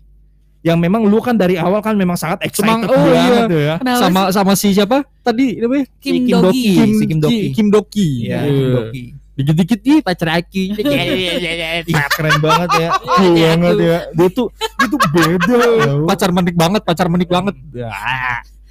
yang 0.64 0.80
memang 0.80 1.04
lu 1.04 1.20
kan 1.20 1.36
dari 1.36 1.60
awal 1.60 1.84
kan 1.84 1.92
memang 1.92 2.16
sangat 2.16 2.40
excited 2.40 2.64
Semang- 2.64 2.88
oh 2.88 2.96
banget 2.96 3.20
iya. 3.36 3.44
tuh 3.44 3.60
ya. 3.60 3.74
Kenapa 3.76 4.00
Sama 4.00 4.20
sama 4.32 4.52
si 4.56 4.72
siapa? 4.72 5.04
Tadi 5.20 5.60
namanya? 5.60 5.84
Kim 6.00 6.14
Si 6.14 6.20
Kim 6.22 6.32
Dogi. 6.32 6.40
Doki. 6.40 6.64
Kim, 6.72 6.90
si 6.90 7.04
Kim 7.04 7.18
Doki. 7.20 7.36
Ki- 7.36 7.52
Kim 7.52 7.68
Doki. 7.68 8.08
Iya, 8.24 8.38
Iya. 8.40 8.48
Kim 8.48 8.68
Doki. 8.72 9.04
Dikit-dikit 9.34 9.80
ih 9.82 9.98
pacar 9.98 10.38
aki. 10.38 10.64
Ih, 11.90 12.06
keren 12.14 12.38
banget 12.38 12.70
ya. 12.78 12.88
Cool 12.94 13.34
banget 13.34 13.74
ya. 13.82 13.98
Dia 14.14 14.28
tuh 14.30 14.46
dia 14.54 14.86
tuh 14.86 14.98
beda. 15.10 15.58
pacar 16.06 16.30
menik 16.30 16.54
banget, 16.54 16.82
pacar 16.86 17.06
menik 17.10 17.26
banget. 17.26 17.54
Ya. 17.74 17.90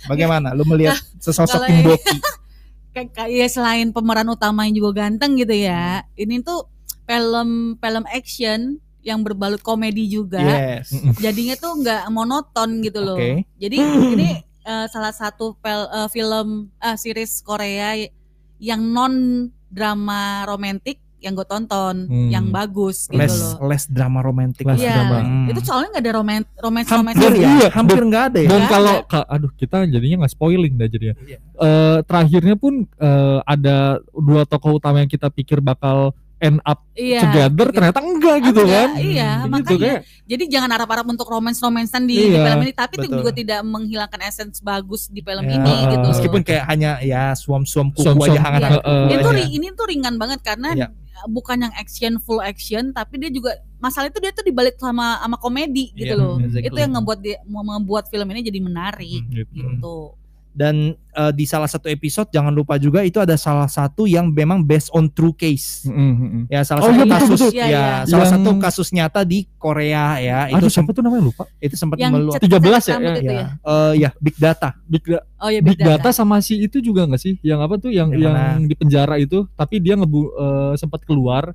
Bagaimana 0.08 0.56
lu 0.56 0.64
melihat 0.64 1.00
sesosok 1.20 1.64
kalau 1.64 1.68
Kim 1.68 1.78
ini- 1.80 1.88
Doki? 1.92 2.18
Kayak 2.94 3.50
selain 3.50 3.90
pemeran 3.90 4.30
utama 4.30 4.64
yang 4.70 4.80
juga 4.80 5.04
ganteng 5.04 5.36
gitu 5.36 5.52
ya. 5.52 6.06
Ini 6.16 6.46
tuh 6.46 6.70
film 7.04 7.76
film 7.76 8.04
action 8.08 8.78
yang 9.04 9.20
berbalut 9.20 9.60
komedi 9.60 10.08
juga. 10.08 10.40
Yes. 10.40 10.96
Jadinya 11.20 11.60
tuh 11.60 11.84
nggak 11.84 12.08
monoton 12.08 12.80
gitu 12.80 13.04
loh. 13.04 13.20
Oke. 13.20 13.44
Jadi 13.60 13.78
ini 14.16 14.30
eh, 14.64 14.86
salah 14.88 15.12
satu 15.12 15.60
pel- 15.60 15.92
eh, 15.92 16.08
film 16.08 16.72
eh, 16.80 16.96
series 16.96 17.44
Korea 17.44 18.00
yang 18.64 18.80
non 18.80 19.14
drama 19.74 20.22
romantik 20.46 21.02
yang 21.18 21.34
gue 21.34 21.48
tonton, 21.48 22.04
Hmm. 22.04 22.28
yang 22.28 22.52
bagus 22.52 23.08
gitu 23.08 23.16
Less 23.16 23.56
loh. 23.56 23.64
less 23.66 23.88
drama 23.88 24.20
romantic. 24.20 24.68
Less 24.68 24.76
Iya, 24.78 24.92
drama. 24.94 25.18
Hmm. 25.24 25.48
itu 25.48 25.60
soalnya 25.64 25.90
nggak 25.90 26.04
ada 26.04 26.14
roman 26.14 26.42
romance 26.58 26.90
romance 26.90 27.16
hampir 27.18 27.32
ya, 27.34 27.48
Iya, 27.50 27.68
hampir 27.72 28.00
nggak 28.04 28.24
ada 28.26 28.40
ya. 28.40 28.50
Dan 28.50 28.62
kalau 28.68 28.96
ka- 29.06 29.28
aduh 29.28 29.52
kita 29.54 29.88
jadinya 29.88 30.16
nggak 30.20 30.34
spoiling 30.34 30.74
dah 30.76 30.86
jadinya. 30.86 31.16
Iya. 31.18 31.38
Eh, 31.40 31.98
terakhirnya 32.04 32.56
pun 32.56 32.74
eh, 32.86 33.40
ada 33.42 33.76
dua 34.12 34.44
tokoh 34.44 34.76
utama 34.76 35.00
yang 35.00 35.08
kita 35.08 35.28
pikir 35.30 35.58
bakal 35.58 36.12
end 36.44 36.60
up 36.62 36.84
Iya, 36.94 37.24
together 37.24 37.68
gitu. 37.68 37.76
ternyata 37.80 38.00
enggak 38.00 38.36
gitu 38.44 38.62
Enggak, 38.62 38.76
kan. 38.76 38.90
iya, 39.00 39.30
Gitu, 39.34 39.50
makanya. 39.50 39.80
kayak, 39.80 40.00
Jadi 40.24 40.44
jangan 40.46 40.70
harap-harap 40.70 41.08
untuk 41.08 41.26
romance-romancean 41.26 42.04
di, 42.04 42.16
di 42.16 42.26
Iya, 42.30 42.44
film 42.44 42.60
ini, 42.62 42.74
tapi 42.74 42.94
itu 42.94 43.08
betul. 43.08 43.18
juga 43.18 43.32
tidak 43.34 43.60
menghilangkan 43.64 44.22
essence 44.22 44.60
bagus 44.60 45.08
di 45.08 45.20
film 45.20 45.42
Ya, 45.42 45.54
ini 45.54 45.74
uh, 45.74 45.90
gitu. 45.90 46.06
Meskipun 46.12 46.42
kayak 46.42 46.64
hanya 46.66 46.92
ya 47.00 47.32
suam-suam 47.34 47.90
kuku 47.90 48.04
Suam-suam, 48.04 48.30
aja 48.30 48.40
hangat-hangat 48.42 48.80
iya. 48.80 48.92
kuku 49.02 49.14
itu 49.16 49.30
ri- 49.32 49.52
ini 49.54 49.68
tuh 49.72 49.86
ringan 49.88 50.16
banget 50.16 50.40
karena 50.40 50.70
Iya. 50.74 50.88
bukan 51.26 51.58
yang 51.62 51.74
action 51.74 52.20
full 52.20 52.40
action, 52.40 52.92
tapi 52.92 53.16
dia 53.18 53.30
juga 53.30 53.52
masalah 53.78 54.08
itu 54.08 54.20
dia 54.20 54.32
tuh 54.32 54.44
dibalik 54.44 54.76
sama 54.76 55.18
sama 55.18 55.36
komedi 55.36 55.92
gitu 55.94 56.14
Iya, 56.14 56.20
loh. 56.20 56.36
exactly. 56.38 56.68
Itu 56.68 56.78
yang 56.78 56.92
ngebuat 56.94 57.20
dia 57.20 57.38
membuat 57.44 58.06
film 58.08 58.28
ini 58.30 58.42
jadi 58.42 58.60
menarik 58.60 59.24
gitu. 59.26 59.50
gitu. 59.50 59.98
Dan 60.54 60.76
eh, 60.94 61.32
di 61.32 61.44
salah 61.44 61.66
satu 61.66 61.86
episode 61.86 62.30
jangan 62.30 62.50
lupa 62.50 62.78
juga 62.78 63.02
itu 63.02 63.18
ada 63.18 63.34
salah 63.34 63.66
satu 63.66 64.06
yang 64.06 64.30
memang 64.30 64.62
based 64.62 64.88
on 64.90 65.10
true 65.10 65.34
case. 65.34 65.82
Mm, 65.84 65.92
mm, 65.92 66.14
mm. 66.14 66.44
Ya 66.48 66.62
salah 66.62 66.82
Oh, 66.82 66.88
satu 66.88 66.94
iya, 66.94 67.04
betul, 67.04 67.18
kasus 67.18 67.40
betul. 67.40 67.52
ya 67.52 67.58
Iya, 67.58 67.66
iya. 67.66 67.86
salah 68.04 68.22
Yang- 68.24 68.34
satu 68.36 68.50
kasus 68.60 68.88
nyata 68.90 69.22
di 69.24 69.40
Korea 69.56 70.06
ya 70.18 70.40
Aduh, 70.48 70.58
itu 70.60 70.68
siapa 70.70 70.90
tuh 70.90 71.02
namanya 71.02 71.24
lupa. 71.26 71.44
itu 71.58 71.74
sempat 71.74 71.98
meluap 71.98 72.38
cet- 72.38 72.46
13 72.46 72.84
ya, 72.84 72.96
ya, 72.96 73.14
ya. 73.16 73.32
ya. 73.32 73.46
Eh, 73.60 73.94
ya 74.00 74.10
big 74.16 74.36
data. 74.38 74.70
Big, 74.84 75.04
Da- 75.04 75.26
Oh 75.38 75.50
ya 75.50 75.60
Big 75.60 75.76
beda. 75.76 75.98
Data 75.98 76.10
sama 76.12 76.38
si 76.40 76.56
itu 76.60 76.78
juga 76.80 77.04
nggak 77.04 77.20
sih? 77.20 77.36
Yang 77.42 77.60
apa 77.62 77.76
tuh 77.78 77.90
yang 77.90 78.10
Yang 78.10 78.22
yang, 78.22 78.34
mana? 78.34 78.64
di 78.64 78.76
penjara 78.76 79.16
itu 79.18 79.50
tapi 79.54 79.76
dia 79.78 79.94
ngebu 79.94 80.22
eh, 80.30 80.74
sempat 80.76 81.02
keluar. 81.02 81.52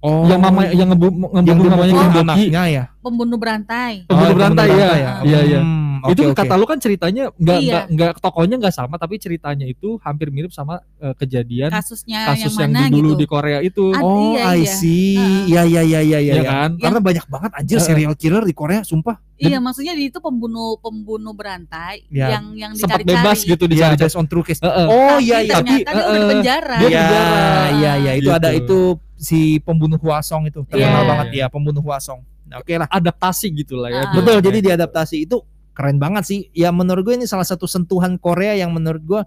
Oh, 0.00 0.24
yang 0.24 0.40
mama 0.40 0.64
yang 0.66 0.88
ngebu 0.88 1.28
ngebunuh 1.28 1.68
Doki. 1.68 1.92
anaknya 2.16 2.62
ya. 2.66 2.84
Pembunuh 2.98 3.36
berantai. 3.36 4.08
Pembunuh 4.08 4.32
Oh, 4.32 4.36
berantai 4.38 4.68
ya. 4.70 4.88
Iya 5.20 5.40
iya. 5.44 5.60
Hmm, 5.60 5.79
itu 6.06 6.22
oke, 6.22 6.30
oke. 6.30 6.38
kata 6.38 6.54
lu 6.54 6.64
kan 6.64 6.78
ceritanya 6.78 7.24
nggak 7.32 7.58
Iya. 7.58 7.70
nggak 7.70 7.84
nggak 7.90 8.12
tokonya 8.18 8.56
nggak 8.56 8.72
sama 8.72 8.94
tapi 8.94 9.16
ceritanya 9.16 9.64
itu 9.64 10.00
hampir 10.00 10.28
mirip 10.28 10.48
sama 10.48 10.80
eh, 10.96 11.12
kejadian 11.14 11.68
Kasusnya 11.68 12.24
kasus 12.26 12.54
yang 12.54 12.70
yang, 12.70 12.72
mana 12.72 12.86
di 12.86 12.96
dulu 12.96 13.10
gitu. 13.10 13.18
di 13.18 13.26
Korea 13.26 13.58
itu. 13.60 13.84
Ad- 13.90 14.00
Oh, 14.00 14.32
iya, 14.32 14.42
I 14.50 14.58
iya. 14.58 14.70
see. 14.70 15.14
Iya 15.46 15.62
iya 15.64 15.82
iya 15.82 16.00
iya 16.00 16.18
iya. 16.20 16.32
Iya 16.32 16.42
kan? 16.44 16.70
Karena 16.76 17.00
banyak 17.00 17.26
banget 17.26 17.50
anjir 17.52 17.76
Heeh. 17.76 17.86
serial 17.86 18.14
killer 18.14 18.42
di 18.42 18.52
Korea, 18.52 18.80
sumpah. 18.80 19.20
Iya, 19.36 19.56
maksudnya 19.56 19.92
dia 19.92 20.06
itu 20.06 20.18
pembunuh 20.18 20.76
pembunuh 20.76 21.32
berantai 21.32 22.04
Ya. 22.06 22.36
yang 22.36 22.52
yang 22.54 22.72
sempat 22.74 23.00
dicari-cari. 23.00 23.16
bebas 23.18 23.38
gitu 23.42 23.64
di 23.64 23.74
Iya, 23.74 23.84
sana. 23.90 23.96
based 23.98 24.14
on 24.14 24.26
true 24.26 24.42
case. 24.42 24.60
Heeh. 24.60 24.86
Oh 24.86 25.16
Tapi 25.16 25.24
iya 25.24 25.38
iya. 25.38 25.56
dia 25.56 25.56
udah 25.56 25.64
di 25.64 25.76
eh, 25.80 26.28
penjara. 26.28 26.76
dia 26.76 26.86
Iya, 26.86 27.00
penjara. 27.00 27.64
iya 27.72 27.92
iya 27.96 28.12
itu 28.14 28.22
Gitu. 28.22 28.36
ada 28.36 28.50
itu 28.52 28.78
si 29.16 29.40
pembunuh 29.58 29.96
Hwasong 29.96 30.42
itu 30.46 30.60
terkenal 30.64 31.02
Iya. 31.02 31.08
banget 31.08 31.28
ya 31.34 31.46
pembunuh 31.46 31.80
Hwasong. 31.82 32.20
Nah, 32.44 32.58
Oke 32.58 32.74
lah. 32.74 32.90
adaptasi 32.90 33.46
gitu 33.54 33.78
lah 33.78 33.88
ya. 33.88 34.02
Ah. 34.02 34.12
Betul, 34.12 34.36
Iya. 34.36 34.44
jadi 34.44 34.58
diadaptasi 34.66 35.16
itu 35.22 35.38
keren 35.72 35.96
banget 35.96 36.24
sih. 36.26 36.40
Ya 36.52 36.70
menurut 36.70 37.02
gue 37.02 37.14
ini 37.16 37.26
salah 37.26 37.46
satu 37.46 37.64
sentuhan 37.64 38.16
Korea 38.16 38.54
yang 38.54 38.70
menurut 38.70 39.02
gue 39.02 39.20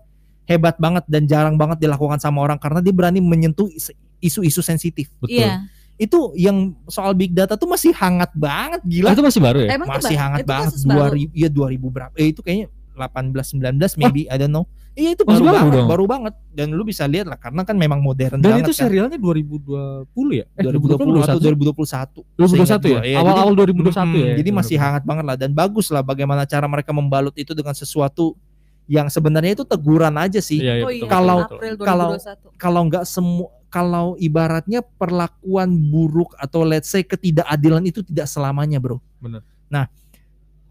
hebat 0.43 0.75
banget 0.75 1.07
dan 1.07 1.23
jarang 1.23 1.55
banget 1.55 1.79
dilakukan 1.79 2.19
sama 2.19 2.43
orang 2.43 2.59
karena 2.59 2.83
dia 2.83 2.91
berani 2.91 3.23
menyentuh 3.23 3.67
is- 3.71 3.95
isu-isu 4.19 4.59
sensitif. 4.59 5.07
betul. 5.19 5.39
Iya. 5.39 5.63
Itu 5.93 6.33
yang 6.33 6.73
soal 6.89 7.13
big 7.13 7.31
data 7.31 7.53
tuh 7.53 7.69
masih 7.69 7.93
hangat 7.93 8.33
banget 8.33 8.81
gila. 8.83 9.13
itu 9.13 9.23
masih 9.23 9.41
baru 9.41 9.59
ya? 9.63 9.69
Emang 9.77 9.87
masih 9.93 10.17
hangat 10.17 10.39
itu 10.41 10.49
banget 10.49 10.71
kasus 10.73 10.83
baru. 10.83 11.15
2000 11.15 11.31
ya 11.37 11.49
2000 11.49 11.95
berapa? 11.95 12.13
Eh 12.17 12.27
itu 12.33 12.41
kayaknya 12.41 12.67
18 12.93 13.33
19 13.59 13.97
maybe 13.97 14.29
I 14.29 14.37
don't 14.37 14.49
know. 14.49 14.65
Iya 14.93 15.17
itu 15.17 15.25
baru, 15.25 15.41
baru 15.41 15.49
banget, 15.49 15.73
dong. 15.73 15.87
baru 15.89 16.05
banget 16.05 16.33
dan 16.53 16.67
lu 16.69 16.85
bisa 16.85 17.09
lihat 17.09 17.25
lah 17.25 17.35
karena 17.35 17.65
kan 17.65 17.73
memang 17.73 17.97
modern 17.97 18.37
Dan 18.37 18.61
banget 18.61 18.69
itu 18.69 18.73
kan. 18.77 18.85
serialnya 18.85 19.17
2020 19.17 20.05
ya? 20.33 20.45
Eh, 20.53 20.63
2020 20.63 21.25
atau 21.25 21.41
2021 21.41 22.21
2021 22.37 22.85
ya? 22.85 22.93
Gua. 22.93 23.01
Iya, 23.01 23.17
Awal-awal 23.17 23.53
jadi- 23.53 23.73
2021 23.73 23.89
ya? 24.13 24.25
Hmm, 24.29 24.37
Jadi 24.37 24.49
masih 24.51 24.75
hangat 24.77 25.03
banget 25.03 25.25
lah 25.25 25.35
dan 25.35 25.51
bagus 25.51 25.89
lah 25.89 26.01
bagaimana 26.01 26.45
cara 26.45 26.69
mereka 26.69 26.93
membalut 26.93 27.33
itu 27.33 27.51
dengan 27.51 27.73
sesuatu 27.73 28.37
yang 28.85 29.07
sebenarnya 29.07 29.55
itu 29.55 29.65
teguran 29.65 30.13
aja 30.13 30.37
sih. 30.37 30.59
Iya, 30.59 30.73
iya, 30.75 30.83
Oh 30.83 30.87
betul, 30.87 30.99
iya, 30.99 31.09
Kalau- 31.09 31.41
betul, 31.41 31.57
betul. 31.57 31.85
Kalau- 31.87 32.09
2021. 32.13 32.47
Kalau 32.55 32.81
nggak 32.85 33.05
semua 33.05 33.47
kalau 33.67 34.07
ibaratnya 34.15 34.85
perlakuan 34.85 35.73
buruk 35.89 36.37
atau 36.37 36.61
let's 36.61 36.85
say 36.87 37.01
ketidakadilan 37.01 37.81
itu 37.81 38.05
tidak 38.05 38.29
selamanya, 38.29 38.77
Bro. 38.77 39.01
Bener. 39.17 39.41
Nah, 39.65 39.89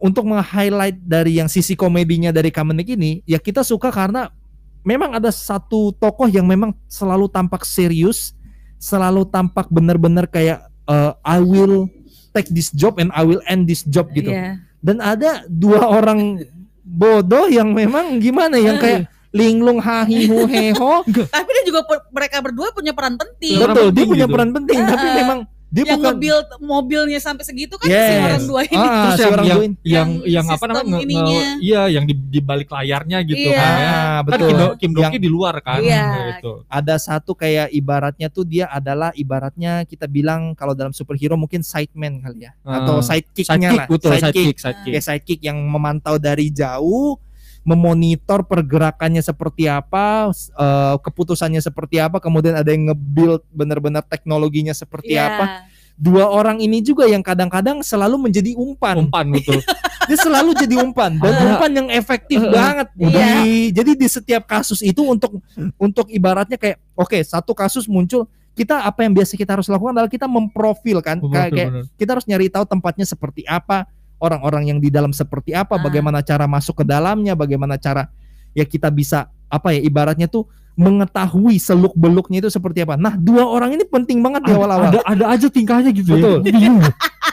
untuk 0.03 0.27
meng-highlight 0.27 0.99
dari 0.99 1.39
yang 1.39 1.47
sisi 1.47 1.79
komedinya 1.79 2.35
dari 2.35 2.51
Kamenik 2.51 2.99
ini, 2.99 3.23
ya 3.23 3.39
kita 3.39 3.63
suka 3.63 3.95
karena 3.95 4.35
memang 4.83 5.15
ada 5.15 5.31
satu 5.31 5.95
tokoh 5.95 6.27
yang 6.27 6.43
memang 6.43 6.75
selalu 6.91 7.31
tampak 7.31 7.63
serius, 7.63 8.35
selalu 8.83 9.23
tampak 9.31 9.71
benar-benar 9.71 10.27
kayak 10.27 10.67
eh, 10.91 11.13
I 11.23 11.39
will 11.39 11.87
take 12.35 12.51
this 12.51 12.75
job 12.75 12.99
and 12.99 13.15
I 13.15 13.23
will 13.23 13.39
end 13.47 13.71
this 13.71 13.87
job 13.87 14.11
gitu. 14.11 14.35
Iya. 14.35 14.59
Dan 14.83 14.99
ada 14.99 15.47
dua 15.47 15.87
orang 15.87 16.43
bodoh 16.83 17.47
yang 17.47 17.71
memang 17.71 18.19
gimana 18.19 18.59
yang 18.59 18.83
kayak 18.83 19.07
linglung 19.31 19.79
hahi 19.79 20.27
hu 20.27 20.51
heho. 20.51 20.93
Tapi 21.31 21.49
dia 21.55 21.65
juga 21.65 21.87
mereka 22.11 22.43
berdua 22.43 22.75
punya 22.75 22.91
peran 22.91 23.15
penting. 23.15 23.63
Betul, 23.63 23.95
dia 23.95 24.03
penting 24.03 24.09
punya 24.11 24.27
gitu. 24.27 24.35
peran 24.35 24.51
penting, 24.51 24.79
tapi 24.83 25.07
Ah, 25.07 25.15
memang 25.23 25.39
dia 25.73 25.83
yang 25.83 25.97
bukan 25.97 26.13
nge-build 26.13 26.47
mobilnya 26.61 27.17
sampai 27.17 27.43
segitu 27.43 27.75
kan 27.75 27.89
si 27.89 27.91
Yes. 27.91 28.21
orang 28.23 28.45
dua 28.45 28.61
ini. 28.63 28.77
Ah, 28.77 28.85
Terus 28.85 28.93
si 29.11 29.23
yang 29.23 29.33
orang 29.33 29.43
yang, 29.43 29.57
dua 29.57 29.65
ini. 29.65 29.75
yang 29.81 30.09
Yang 30.13 30.29
yang 30.29 30.47
apa 30.47 30.65
namanya 30.69 30.97
nge- 31.01 31.57
iya 31.59 31.83
yang 31.89 32.05
di, 32.05 32.15
di 32.15 32.41
balik 32.41 32.69
layarnya 32.69 33.19
gitu 33.23 33.49
Iya. 33.49 33.57
kan 33.57 33.73
ya. 33.73 33.89
Ah, 33.89 33.97
Kan 33.97 34.23
betul. 34.23 34.37
Kim, 34.45 34.59
Do- 34.59 34.77
Kim 34.77 34.91
Doki 34.93 35.05
Yang 35.09 35.15
di 35.19 35.31
luar 35.31 35.55
kan 35.59 35.81
Iya. 35.81 36.05
gitu. 36.31 36.53
ada 36.69 36.95
satu 36.97 37.33
kayak 37.33 37.73
ibaratnya 37.73 38.29
tuh 38.29 38.45
dia 38.45 38.69
adalah 38.69 39.11
ibaratnya 39.15 39.83
kita 39.83 40.05
bilang 40.07 40.53
kalau 40.53 40.73
dalam 40.73 40.93
superhero 40.93 41.35
mungkin 41.35 41.61
sideman 41.63 42.21
kali 42.21 42.45
ya 42.45 42.53
Ah, 42.61 42.79
atau 42.79 43.01
sidekicknya 43.01 43.49
Sidekick 43.49 43.79
lah 43.79 43.87
betul 43.89 44.11
sidekick. 44.13 44.29
sidekick 44.29 44.57
sidekick. 44.59 44.93
Kayak 44.93 45.05
sidekick 45.09 45.41
yang 45.41 45.59
memantau 45.59 46.15
dari 46.17 46.53
jauh 46.53 47.17
memonitor 47.63 48.43
pergerakannya 48.43 49.23
seperti 49.23 49.67
apa 49.67 50.31
eh, 50.35 50.97
keputusannya 50.99 51.63
seperti 51.63 52.03
apa 52.03 52.19
kemudian 52.19 52.59
ada 52.59 52.71
yang 52.71 52.91
nge-build 52.91 53.47
benar-benar 53.51 54.03
teknologinya 54.03 54.75
seperti 54.75 55.15
Iya. 55.15 55.27
apa 55.29 55.45
dua 55.95 56.27
orang 56.27 56.59
ini 56.59 56.83
juga 56.83 57.07
yang 57.07 57.21
kadang-kadang 57.21 57.85
selalu 57.85 58.17
menjadi 58.29 58.57
umpan. 58.57 58.99
umpan 58.99 59.29
betul 59.31 59.61
Dia 60.11 60.19
selalu 60.19 60.59
jadi 60.59 60.83
umpan 60.83 61.15
dan 61.15 61.31
umpan 61.47 61.71
yang 61.79 61.89
efektif 61.95 62.43
banget. 62.43 62.91
Iya. 62.99 63.47
Di- 63.47 63.71
jadi 63.71 63.91
di 63.95 64.07
setiap 64.11 64.51
kasus 64.51 64.83
itu 64.83 64.99
untuk 64.99 65.39
untuk 65.79 66.11
ibaratnya 66.11 66.59
kayak 66.59 66.83
oke 66.99 67.15
satu 67.23 67.55
kasus 67.55 67.87
muncul 67.87 68.27
kita 68.53 68.83
apa 68.83 69.07
yang 69.07 69.15
biasa 69.15 69.39
kita 69.39 69.55
harus 69.55 69.71
lakukan 69.71 69.95
adalah 69.95 70.11
kita 70.11 70.27
memprofilkan 70.27 71.23
kayak, 71.25 71.51
kayak 71.55 71.71
kita 71.95 72.11
harus 72.19 72.27
nyari 72.27 72.51
tahu 72.51 72.67
tempatnya 72.67 73.07
seperti 73.07 73.47
apa, 73.47 73.87
orang-orang 74.23 74.71
yang 74.71 74.79
di 74.79 74.87
dalam 74.89 75.11
seperti 75.11 75.51
apa, 75.51 75.75
Ah. 75.75 75.83
bagaimana 75.83 76.23
cara 76.23 76.47
masuk 76.47 76.81
ke 76.81 76.85
dalamnya, 76.87 77.35
bagaimana 77.35 77.75
cara 77.75 78.07
ya 78.55 78.63
kita 78.63 78.87
bisa 78.89 79.27
apa 79.51 79.75
ya 79.75 79.83
ibaratnya 79.83 80.31
tuh 80.31 80.47
mengetahui 80.73 81.61
seluk 81.61 81.93
beluknya 81.93 82.41
itu 82.41 82.49
seperti 82.49 82.87
apa. 82.87 82.97
Nah 82.97 83.19
dua 83.19 83.45
orang 83.45 83.77
ini 83.77 83.85
penting 83.85 84.25
banget 84.25 84.49
di 84.49 84.53
awal-awal. 84.57 84.89
ada 84.89 85.01
ada 85.05 85.25
aja 85.35 85.51
tingkahnya 85.51 85.91
gitu 85.93 86.17
Betul. 86.17 86.41
ya 86.49 86.73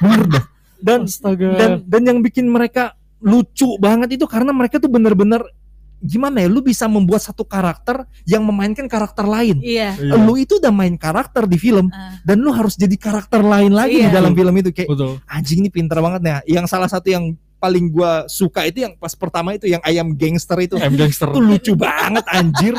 bener 0.02 0.24
dah 0.28 0.44
Dan 0.80 1.00
astaga 1.08 1.48
dan 1.56 1.72
dan 1.88 2.02
yang 2.04 2.20
bikin 2.20 2.48
mereka 2.48 2.96
lucu 3.20 3.80
banget 3.80 4.16
itu 4.20 4.26
karena 4.28 4.52
mereka 4.52 4.80
tuh 4.80 4.92
bener-bener 4.92 5.40
gimana 6.00 6.40
ya 6.40 6.48
lu 6.48 6.64
bisa 6.64 6.88
membuat 6.88 7.20
satu 7.20 7.44
karakter 7.44 8.08
yang 8.24 8.42
memainkan 8.44 8.88
karakter 8.88 9.28
lain. 9.28 9.60
Iya. 9.60 10.00
Iya. 10.00 10.16
Lu 10.16 10.40
itu 10.40 10.58
udah 10.58 10.72
main 10.72 10.96
karakter 10.96 11.44
di 11.46 11.60
film 11.60 11.92
Ah. 11.92 12.16
dan 12.24 12.40
lu 12.40 12.50
harus 12.50 12.74
jadi 12.74 12.96
karakter 12.96 13.44
lain 13.44 13.76
lagi 13.76 14.00
di 14.00 14.08
Iya. 14.08 14.16
dalam 14.16 14.32
film 14.32 14.56
itu 14.56 14.72
kayak 14.72 14.88
betul 14.88 15.20
anjing 15.28 15.60
ini 15.60 15.70
pinter 15.70 16.00
banget 16.00 16.22
ya. 16.24 16.38
Yang 16.60 16.66
salah 16.72 16.88
satu 16.88 17.12
yang 17.12 17.36
paling 17.60 17.92
gua 17.92 18.24
suka 18.26 18.64
itu 18.64 18.88
yang 18.88 18.96
pas 18.96 19.12
pertama 19.12 19.52
itu 19.52 19.68
yang 19.68 19.84
ayam 19.84 20.16
gangster 20.16 20.56
itu. 20.64 20.80
M 20.80 20.96
gangster 20.96 21.28
itu 21.30 21.40
lucu 21.44 21.74
banget 21.76 22.24
anjir. 22.32 22.74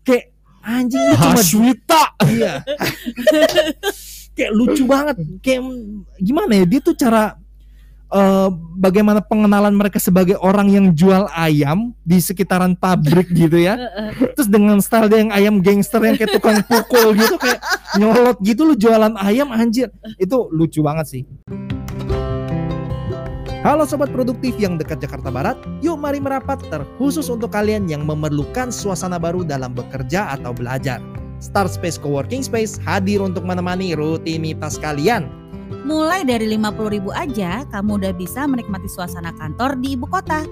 Kayak 0.00 0.32
anjing 0.64 1.02
lu 1.02 1.14
cuma 1.14 1.36
Haswita 1.36 2.02
iya. 2.26 2.54
Kayak 4.36 4.52
lucu 4.52 4.84
banget. 4.84 5.16
Kayak 5.40 5.60
gimana 6.20 6.52
ya 6.60 6.64
dia 6.68 6.80
tuh 6.80 6.92
cara 6.92 7.36
eh, 8.12 8.48
bagaimana 8.78 9.24
pengenalan 9.24 9.74
mereka 9.74 9.98
sebagai 9.98 10.38
orang 10.38 10.70
yang 10.70 10.86
jual 10.92 11.26
ayam 11.34 11.94
di 12.06 12.22
sekitaran 12.22 12.76
pabrik 12.76 13.30
gitu 13.32 13.58
ya. 13.58 13.78
Terus 14.36 14.48
dengan 14.50 14.78
style 14.82 15.10
dia 15.10 15.18
yang 15.24 15.32
ayam 15.32 15.54
gangster 15.64 16.02
yang 16.02 16.14
kayak 16.14 16.36
tukang 16.38 16.60
pukul 16.66 17.16
gitu 17.16 17.34
kayak 17.40 17.60
nyolot 17.98 18.38
gitu 18.42 18.62
lu 18.66 18.74
jualan 18.78 19.14
ayam 19.18 19.50
anjir. 19.50 19.90
Itu 20.20 20.50
lucu 20.52 20.84
banget 20.84 21.06
sih. 21.10 21.22
Halo 23.66 23.82
sobat 23.82 24.14
produktif 24.14 24.54
yang 24.62 24.78
dekat 24.78 25.02
Jakarta 25.02 25.26
Barat, 25.26 25.58
yuk 25.82 25.98
mari 25.98 26.22
merapat 26.22 26.62
terkhusus 26.70 27.26
untuk 27.26 27.50
kalian 27.50 27.90
yang 27.90 28.06
memerlukan 28.06 28.70
suasana 28.70 29.18
baru 29.18 29.42
dalam 29.42 29.74
bekerja 29.74 30.30
atau 30.38 30.54
belajar. 30.54 31.02
Start 31.42 31.74
Space 31.74 31.98
Coworking 31.98 32.46
Space 32.46 32.78
hadir 32.80 33.18
untuk 33.18 33.42
menemani 33.42 33.98
rutinitas 33.98 34.78
kalian. 34.78 35.28
Mulai 35.86 36.22
dari 36.26 36.46
50.000 36.50 37.10
aja, 37.14 37.62
kamu 37.70 38.02
udah 38.02 38.12
bisa 38.14 38.46
menikmati 38.46 38.86
suasana 38.90 39.34
kantor 39.34 39.78
di 39.78 39.98
ibu 39.98 40.06
kota. 40.06 40.46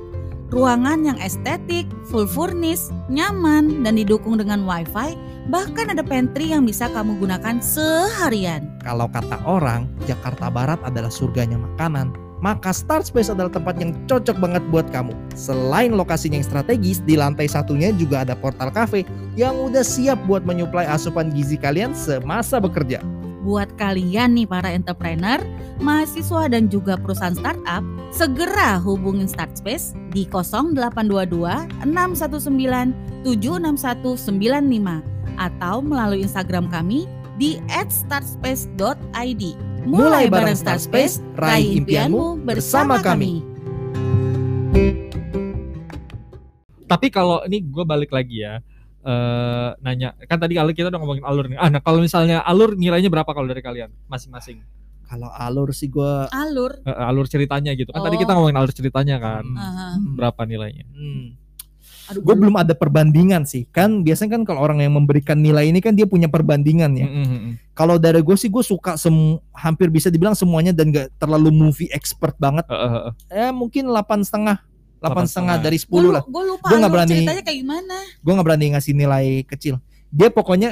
Ruangan 0.55 1.03
yang 1.03 1.19
estetik, 1.19 1.91
full 2.07 2.31
furnish, 2.31 2.93
nyaman, 3.11 3.83
dan 3.83 3.99
didukung 3.99 4.39
dengan 4.39 4.63
wifi, 4.63 5.19
bahkan 5.51 5.91
ada 5.91 6.05
pantry 6.07 6.55
yang 6.55 6.63
bisa 6.63 6.87
kamu 6.95 7.19
gunakan 7.19 7.59
seharian. 7.59 8.71
Kalau 8.87 9.11
kata 9.11 9.43
orang, 9.43 9.91
Jakarta 10.07 10.47
Barat 10.53 10.79
adalah 10.87 11.11
surganya 11.11 11.59
makanan, 11.59 12.15
maka 12.39 12.71
Start 12.77 13.09
Space 13.09 13.33
adalah 13.33 13.51
tempat 13.51 13.81
yang 13.81 13.97
cocok 14.07 14.37
banget 14.37 14.63
buat 14.69 14.87
kamu. 14.93 15.17
Selain 15.33 15.97
lokasinya 15.97 16.39
yang 16.39 16.47
strategis, 16.47 17.01
di 17.03 17.17
lantai 17.17 17.49
satunya 17.49 17.91
juga 17.97 18.23
ada 18.23 18.37
portal 18.37 18.69
cafe 18.71 19.09
yang 19.35 19.57
udah 19.59 19.83
siap 19.83 20.21
buat 20.29 20.45
menyuplai 20.47 20.85
asupan 20.85 21.33
gizi 21.33 21.57
kalian 21.57 21.97
semasa 21.97 22.61
bekerja. 22.61 23.01
Buat 23.45 23.77
kalian 23.77 24.41
nih 24.41 24.49
para 24.49 24.73
entrepreneur, 24.73 25.37
mahasiswa 25.79 26.49
dan 26.49 26.73
juga 26.73 26.97
perusahaan 26.97 27.37
startup, 27.37 27.85
segera 28.09 28.81
hubungin 28.81 29.29
Startspace 29.29 29.93
di 30.17 30.25
0822 30.25 31.85
619 31.85 32.97
76195 33.29 35.05
atau 35.37 35.85
melalui 35.85 36.25
Instagram 36.25 36.73
kami 36.73 37.05
di 37.37 37.61
@startspace.id. 37.69 39.43
Mulai 39.85 40.33
bareng 40.33 40.57
Startspace, 40.57 41.21
raih 41.37 41.85
impianmu 41.85 42.41
bersama 42.49 42.97
kami. 43.05 43.55
tapi 46.85 47.09
kalau 47.11 47.43
ini 47.49 47.65
gue 47.65 47.85
balik 47.85 48.13
lagi 48.13 48.45
ya 48.45 48.61
eh 49.05 49.71
nanya 49.79 50.09
kan 50.25 50.37
tadi 50.37 50.57
alur 50.57 50.73
kita 50.73 50.89
udah 50.89 50.97
ngomongin 50.97 51.25
alur 51.25 51.45
nih 51.47 51.57
ah 51.57 51.69
nah 51.69 51.79
kalau 51.79 52.01
misalnya 52.01 52.41
alur 52.41 52.73
nilainya 52.73 53.09
berapa 53.09 53.29
kalau 53.29 53.45
dari 53.45 53.61
kalian 53.61 53.93
masing-masing 54.09 54.65
Kalau 55.05 55.29
alur 55.31 55.69
sih 55.71 55.93
gua 55.93 56.33
Alur. 56.33 56.81
Eh, 56.81 56.91
alur 56.91 57.29
ceritanya 57.29 57.77
gitu 57.77 57.93
kan 57.93 58.01
tadi 58.01 58.17
Oh. 58.17 58.21
kita 58.25 58.33
ngomongin 58.33 58.57
alur 58.57 58.73
ceritanya 58.73 59.21
kan 59.21 59.45
Hmm. 59.45 59.61
Aha. 59.61 59.87
berapa 60.17 60.43
nilainya 60.43 60.89
Hmm. 60.91 61.37
Aduh, 62.05 62.21
Gue 62.21 62.37
belum 62.37 62.53
ada 62.53 62.77
perbandingan 62.77 63.49
sih. 63.49 63.65
Kan 63.73 64.05
biasanya 64.05 64.37
kan 64.37 64.45
kalau 64.45 64.61
orang 64.61 64.85
yang 64.85 64.93
memberikan 64.93 65.41
nilai 65.41 65.73
ini 65.73 65.81
kan 65.81 65.97
dia 65.97 66.05
punya 66.05 66.29
perbandingan 66.29 66.93
ya. 66.93 67.09
Mm, 67.09 67.17
mm, 67.17 67.29
mm. 67.41 67.53
Kalau 67.73 67.97
dari 67.97 68.21
gue 68.21 68.37
sih 68.37 68.53
gue 68.53 68.61
suka 68.61 69.01
sem 69.01 69.15
hampir 69.57 69.89
bisa 69.89 70.13
dibilang 70.13 70.37
semuanya 70.37 70.77
dan 70.77 70.93
gak 70.93 71.09
terlalu 71.17 71.49
movie 71.49 71.89
expert 71.89 72.37
banget. 72.37 72.69
Eh, 72.69 72.77
eh. 72.77 73.13
Eh 73.49 73.51
mungkin 73.57 73.89
delapan 73.89 74.21
setengah, 74.21 74.61
delapan 75.05 75.25
setengah 75.25 75.57
8,5. 75.57 75.63
dari 75.63 75.79
Gue 75.79 76.01
10 76.01 76.09
lah. 76.11 76.23
lupa 76.25 76.67
Gua 76.67 76.77
nggak 76.79 76.93
berani- 76.93 77.13
ceritanya 77.15 77.43
kayak 77.43 77.59
gimana. 77.61 77.97
Gue 78.19 78.33
nggak 78.33 78.47
berani 78.47 78.67
ngasih 78.73 78.93
nilai 78.93 79.27
kecil. 79.45 79.75
Dia 80.09 80.29
pokoknya 80.29 80.71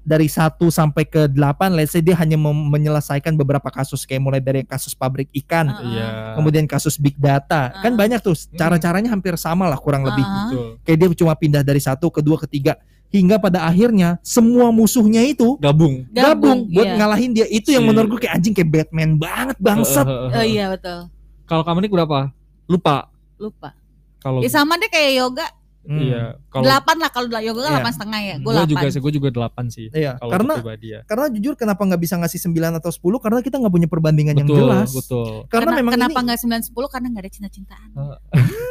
dari 0.00 0.26
1 0.26 0.40
sampai 0.66 1.04
ke 1.04 1.28
8 1.28 1.36
let's 1.70 1.90
say 1.90 2.00
dia 2.00 2.16
hanya 2.16 2.34
menyelesaikan 2.40 3.32
beberapa 3.34 3.68
kasus 3.68 4.02
kayak 4.02 4.18
mulai 4.18 4.40
dari 4.40 4.62
kasus 4.62 4.92
pabrik 4.92 5.28
ikan, 5.36 5.68
Ah. 5.68 5.76
iya 5.82 6.06
kemudian 6.32 6.64
kasus 6.64 6.96
big 6.96 7.14
data. 7.14 7.68
Kan 7.74 7.92
Ah. 7.92 7.98
banyak 7.98 8.18
tuh 8.18 8.32
cara-caranya 8.50 9.08
hampir 9.08 9.36
sama 9.36 9.66
lah 9.66 9.76
kurang 9.76 10.02
lebih. 10.02 10.22
Ah. 10.22 10.46
betul 10.46 10.66
Kayak 10.82 10.96
dia 10.98 11.08
cuma 11.16 11.32
pindah 11.34 11.60
dari 11.60 11.78
satu 11.78 12.08
ke 12.08 12.20
dua 12.20 12.36
ke 12.36 12.48
tiga 12.48 12.80
hingga 13.08 13.36
pada 13.36 13.60
akhirnya 13.62 14.16
semua 14.20 14.70
musuhnya 14.70 15.20
itu 15.20 15.58
gabung 15.58 16.06
gabung, 16.08 16.64
buat 16.66 16.86
iya. 16.86 16.96
ngalahin 16.96 17.30
dia. 17.32 17.44
Itu 17.44 17.68
yang 17.68 17.82
Si- 17.82 17.88
menurut 17.90 18.08
gue 18.08 18.20
kayak 18.22 18.34
anjing 18.34 18.54
kayak 18.54 18.70
Batman 18.70 19.10
banget 19.14 19.56
bangsat. 19.58 20.06
Oh 20.06 20.40
iya 20.40 20.70
betul. 20.70 21.12
kalau 21.44 21.60
kamu 21.60 21.82
nih 21.82 21.92
berapa 21.92 22.18
lupa 22.64 23.10
Lupa. 23.40 23.72
kalau 24.20 24.44
Ya 24.44 24.48
sama 24.48 24.76
deh 24.76 24.86
kayak 24.86 25.12
yoga. 25.16 25.48
Hmm. 25.80 25.96
iya 25.96 26.36
kalau 26.52 26.68
Delapan 26.68 26.96
lah 27.00 27.08
kalau 27.08 27.24
yoga 27.32 27.56
kan 27.56 27.64
Iya. 27.64 27.72
delapan 27.72 27.92
setengah 27.96 28.20
ya. 28.20 28.34
Gue 28.36 28.52
juga 28.68 28.86
sih 28.86 29.00
gue 29.00 29.12
juga 29.16 29.28
delapan 29.32 29.64
sih 29.66 29.86
Iya, 29.90 30.12
kalau 30.14 30.28
karena 30.30 30.52
pribadi 30.54 30.86
ya 30.92 31.00
karena 31.08 31.26
jujur 31.32 31.54
kenapa 31.56 31.80
nggak 31.80 32.00
bisa 32.00 32.14
ngasih 32.20 32.38
9 32.46 32.76
atau 32.76 32.90
10 32.92 33.00
karena 33.18 33.38
kita 33.40 33.56
nggak 33.56 33.72
punya 33.72 33.88
perbandingan 33.88 34.34
yang 34.36 34.44
betul 34.44 34.60
jelas. 34.60 34.88
betul 34.92 35.48
Karena 35.48 35.64
Kena- 35.66 35.78
memang 35.80 35.92
kenapa 35.96 36.12
ini 36.14 36.24
nggak 36.28 36.38
sembilan 36.38 36.62
sepuluh 36.62 36.88
karena 36.92 37.06
nggak 37.08 37.22
ada 37.24 37.32
cinta-cintaan. 37.32 37.88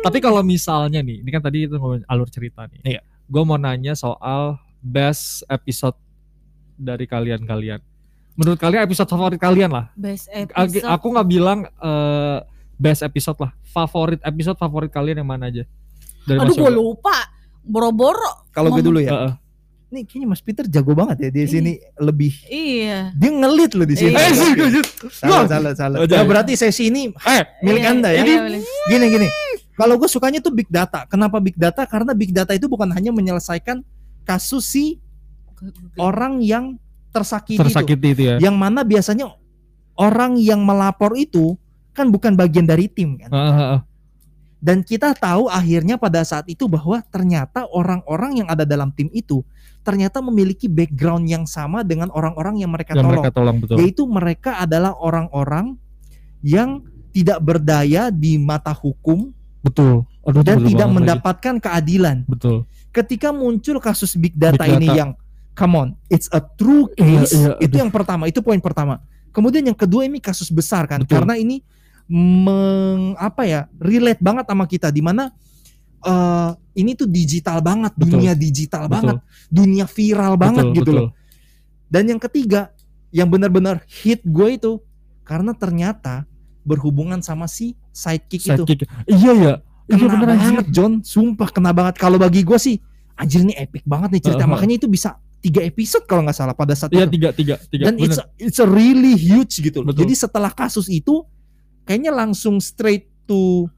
Tapi 0.00 0.18
kalau 0.20 0.40
misalnya 0.40 1.00
nih, 1.00 1.20
ini 1.20 1.30
kan 1.30 1.42
tadi 1.42 1.64
itu 1.64 1.76
alur 2.06 2.28
cerita 2.28 2.64
nih. 2.66 2.80
Iya. 2.86 3.00
Gue 3.24 3.42
mau 3.42 3.56
nanya 3.56 3.92
soal 3.94 4.56
best 4.78 5.44
episode 5.46 5.96
dari 6.74 7.04
kalian-kalian. 7.04 7.80
Menurut 8.34 8.58
kalian 8.58 8.84
episode 8.84 9.06
favorit 9.06 9.36
kalian 9.36 9.70
lah. 9.70 9.92
Best 9.94 10.28
episode. 10.28 10.84
Aku 10.84 11.12
nggak 11.12 11.28
bilang 11.28 11.64
eh, 11.68 12.38
best 12.76 13.02
episode 13.02 13.38
lah. 13.38 13.52
Favorit 13.64 14.20
episode 14.20 14.56
favorit 14.56 14.90
kalian 14.90 15.20
yang 15.20 15.28
mana 15.28 15.48
aja? 15.48 15.64
Dari 16.24 16.38
Aduh 16.38 16.54
gue 16.54 16.72
lupa. 16.72 17.14
Boro-boro. 17.60 18.44
kalau 18.52 18.68
gue 18.70 18.84
dulu 18.84 19.00
ya. 19.00 19.10
Heeh. 19.10 19.32
Nih 19.88 20.02
kayaknya 20.04 20.26
Mas 20.28 20.42
Peter 20.42 20.66
jago 20.66 20.92
banget 20.92 21.16
ya 21.16 21.28
di 21.30 21.40
Iya. 21.40 21.48
sini 21.48 21.72
lebih 21.96 22.32
Iya. 22.44 22.98
dia 23.14 23.30
ngelit 23.30 23.72
loh 23.72 23.86
di 23.86 23.96
sini. 23.96 24.12
Iya. 24.12 24.20
Eh, 24.20 24.32
sih, 24.34 24.50
gue 24.52 24.68
salah, 25.08 25.46
salah, 25.48 25.72
salah. 25.72 25.98
Oh, 26.02 26.04
Ya, 26.04 26.18
jangan. 26.20 26.26
berarti 26.28 26.52
sesi 26.54 26.90
ini 26.90 27.08
Eh, 27.14 27.42
milik 27.62 27.80
Iya, 27.80 27.90
Anda 27.90 28.08
ya. 28.10 28.20
iya, 28.20 28.36
boleh. 28.42 28.60
Gini 28.90 29.06
gini. 29.08 29.28
Kalau 29.74 29.94
gue 29.96 30.06
sukanya 30.06 30.38
tuh 30.38 30.50
big 30.50 30.68
data. 30.68 31.02
Kenapa 31.06 31.38
big 31.38 31.56
data? 31.56 31.82
Karena 31.86 32.12
big 32.12 32.30
data 32.30 32.52
itu 32.52 32.66
bukan 32.66 32.90
hanya 32.90 33.10
menyelesaikan 33.10 33.80
kasus 34.22 34.66
si 34.66 34.98
orang 35.96 36.42
yang 36.42 36.76
tersakiti, 37.10 37.58
itu. 37.58 37.64
tersakiti 37.64 38.08
itu 38.10 38.22
ya. 38.26 38.36
Yang 38.42 38.56
mana 38.56 38.80
biasanya 38.82 39.30
orang 39.94 40.36
yang 40.36 40.60
melapor 40.60 41.14
itu 41.14 41.54
kan 41.94 42.10
bukan 42.10 42.34
bagian 42.34 42.66
dari 42.66 42.90
tim 42.90 43.16
kan. 43.16 43.30
Heeh, 43.30 43.54
heeh. 43.54 43.80
Dan 44.58 44.80
kita 44.80 45.12
tahu 45.12 45.46
akhirnya 45.46 45.94
pada 45.94 46.24
saat 46.24 46.48
itu 46.48 46.64
bahwa 46.66 46.98
ternyata 47.12 47.68
orang-orang 47.68 48.42
yang 48.42 48.48
ada 48.48 48.64
dalam 48.64 48.88
tim 48.90 49.12
itu 49.12 49.44
ternyata 49.84 50.24
memiliki 50.24 50.64
background 50.66 51.28
yang 51.28 51.44
sama 51.44 51.84
dengan 51.84 52.08
orang-orang 52.10 52.64
yang 52.64 52.72
mereka 52.72 52.96
Yang 52.96 53.04
tolong. 53.04 53.12
mereka 53.12 53.30
tolong 53.30 53.56
betul. 53.60 53.76
Yaitu 53.78 54.02
mereka 54.08 54.50
adalah 54.56 54.96
orang-orang 54.96 55.76
yang 56.40 56.80
tidak 57.12 57.38
berdaya 57.40 58.08
di 58.08 58.36
mata 58.36 58.72
hukum 58.72 59.30
Betul. 59.60 60.04
Aduh, 60.24 60.40
itu 60.40 60.48
dan 60.48 60.56
betul 60.60 60.68
tidak 60.72 60.88
lagi. 60.88 60.96
mendapatkan 60.96 61.54
keadilan. 61.56 62.16
Betul. 62.28 62.68
Ketika 62.92 63.32
muncul 63.32 63.76
kasus 63.80 64.12
big 64.12 64.32
data, 64.32 64.60
Big 64.60 64.76
ini 64.76 64.88
data. 64.88 64.96
yang 65.00 65.10
come 65.52 65.72
on, 65.76 65.88
it's 66.08 66.28
a 66.32 66.40
true 66.40 66.88
Iya, 66.96 67.24
case. 67.24 67.32
iya, 67.32 67.52
itu 67.60 67.76
aduh. 67.76 67.80
yang 67.84 67.92
pertama, 67.92 68.28
itu 68.28 68.40
poin 68.40 68.60
pertama. 68.60 69.00
Kemudian 69.32 69.64
yang 69.64 69.76
kedua 69.76 70.04
ini 70.04 70.20
kasus 70.20 70.48
besar 70.48 70.84
kan 70.84 71.00
Betul. 71.00 71.16
karena 71.20 71.36
ini 71.36 71.64
meng 72.08 73.16
apa 73.16 73.42
ya, 73.48 73.60
relate 73.80 74.20
banget 74.20 74.44
sama 74.44 74.64
kita 74.68 74.92
di 74.92 75.00
mana 75.00 75.32
eh, 76.04 76.50
ini 76.76 76.92
tuh 76.98 77.08
digital 77.08 77.64
banget, 77.64 77.92
Betul. 77.96 78.20
dunia 78.20 78.32
digital 78.36 78.84
Betul. 78.86 78.94
banget, 78.94 79.16
dunia 79.48 79.86
viral 79.88 80.34
banget 80.36 80.64
Betul, 80.68 80.76
gitu 80.76 80.90
betul. 80.92 80.98
loh. 81.00 81.10
Dan 81.88 82.02
yang 82.10 82.20
ketiga, 82.20 82.74
yang 83.14 83.30
benar-benar 83.30 83.86
hit 83.86 84.20
gue 84.26 84.48
itu 84.58 84.82
karena 85.22 85.54
ternyata 85.54 86.26
berhubungan 86.66 87.22
sama 87.22 87.46
si 87.46 87.78
sidekick, 87.94 88.42
itu. 88.42 88.64
Sidekick. 88.66 88.88
Iya 89.06 89.32
ya. 89.32 89.54
Iya 89.84 90.00
Kena 90.00 90.12
bener 90.16 90.28
anjir. 90.32 90.44
banget 90.48 90.66
John, 90.72 90.92
sumpah 91.04 91.48
kena 91.52 91.70
banget. 91.76 92.00
Kalau 92.00 92.16
bagi 92.16 92.40
gue 92.40 92.56
sih, 92.56 92.80
anjir 93.14 93.44
ini 93.44 93.52
epic 93.54 93.84
banget 93.84 94.16
nih 94.16 94.22
cerita. 94.24 94.48
Uh-huh. 94.48 94.56
Makanya 94.56 94.80
itu 94.80 94.88
bisa 94.88 95.20
tiga 95.44 95.60
episode 95.60 96.08
kalau 96.08 96.24
nggak 96.24 96.36
salah 96.40 96.56
pada 96.56 96.72
saat 96.72 96.88
Iya 96.88 97.04
itu. 97.04 97.20
tiga 97.20 97.28
tiga 97.36 97.54
tiga. 97.68 97.84
Dan 97.92 98.00
bener. 98.00 98.08
it's 98.08 98.18
a, 98.18 98.24
it's 98.40 98.58
a 98.64 98.68
really 98.68 99.12
huge 99.12 99.60
gitu 99.60 99.84
loh. 99.84 99.92
Betul. 99.92 100.08
Jadi 100.08 100.14
setelah 100.16 100.48
kasus 100.56 100.88
itu, 100.88 101.20
kayaknya 101.84 102.10
langsung 102.10 102.58
straight 102.58 103.06
to 103.24 103.68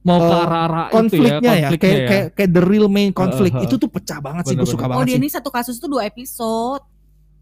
mau 0.00 0.18
ke 0.20 0.28
eh, 0.28 0.38
arah-arah 0.40 0.84
itu 0.84 0.86
ya, 0.86 0.94
konfliknya 0.94 1.34
ya, 1.34 1.54
konfliknya 1.66 1.78
kayak, 1.80 1.98
ya. 1.98 2.06
kayak 2.06 2.26
kayak 2.32 2.50
the 2.52 2.62
real 2.62 2.86
main 2.86 3.10
konflik 3.10 3.50
Uh-huh. 3.50 3.64
itu 3.64 3.74
tuh 3.74 3.88
pecah 3.88 4.18
banget 4.18 4.44
sih. 4.44 4.54
Gue 4.54 4.68
suka 4.68 4.84
Oh 4.84 4.90
banget 4.92 5.04
dia 5.04 5.12
sih. 5.12 5.20
ini 5.20 5.28
satu 5.28 5.48
kasus 5.48 5.76
tuh 5.76 5.88
dua 5.88 6.02
episode. 6.04 6.82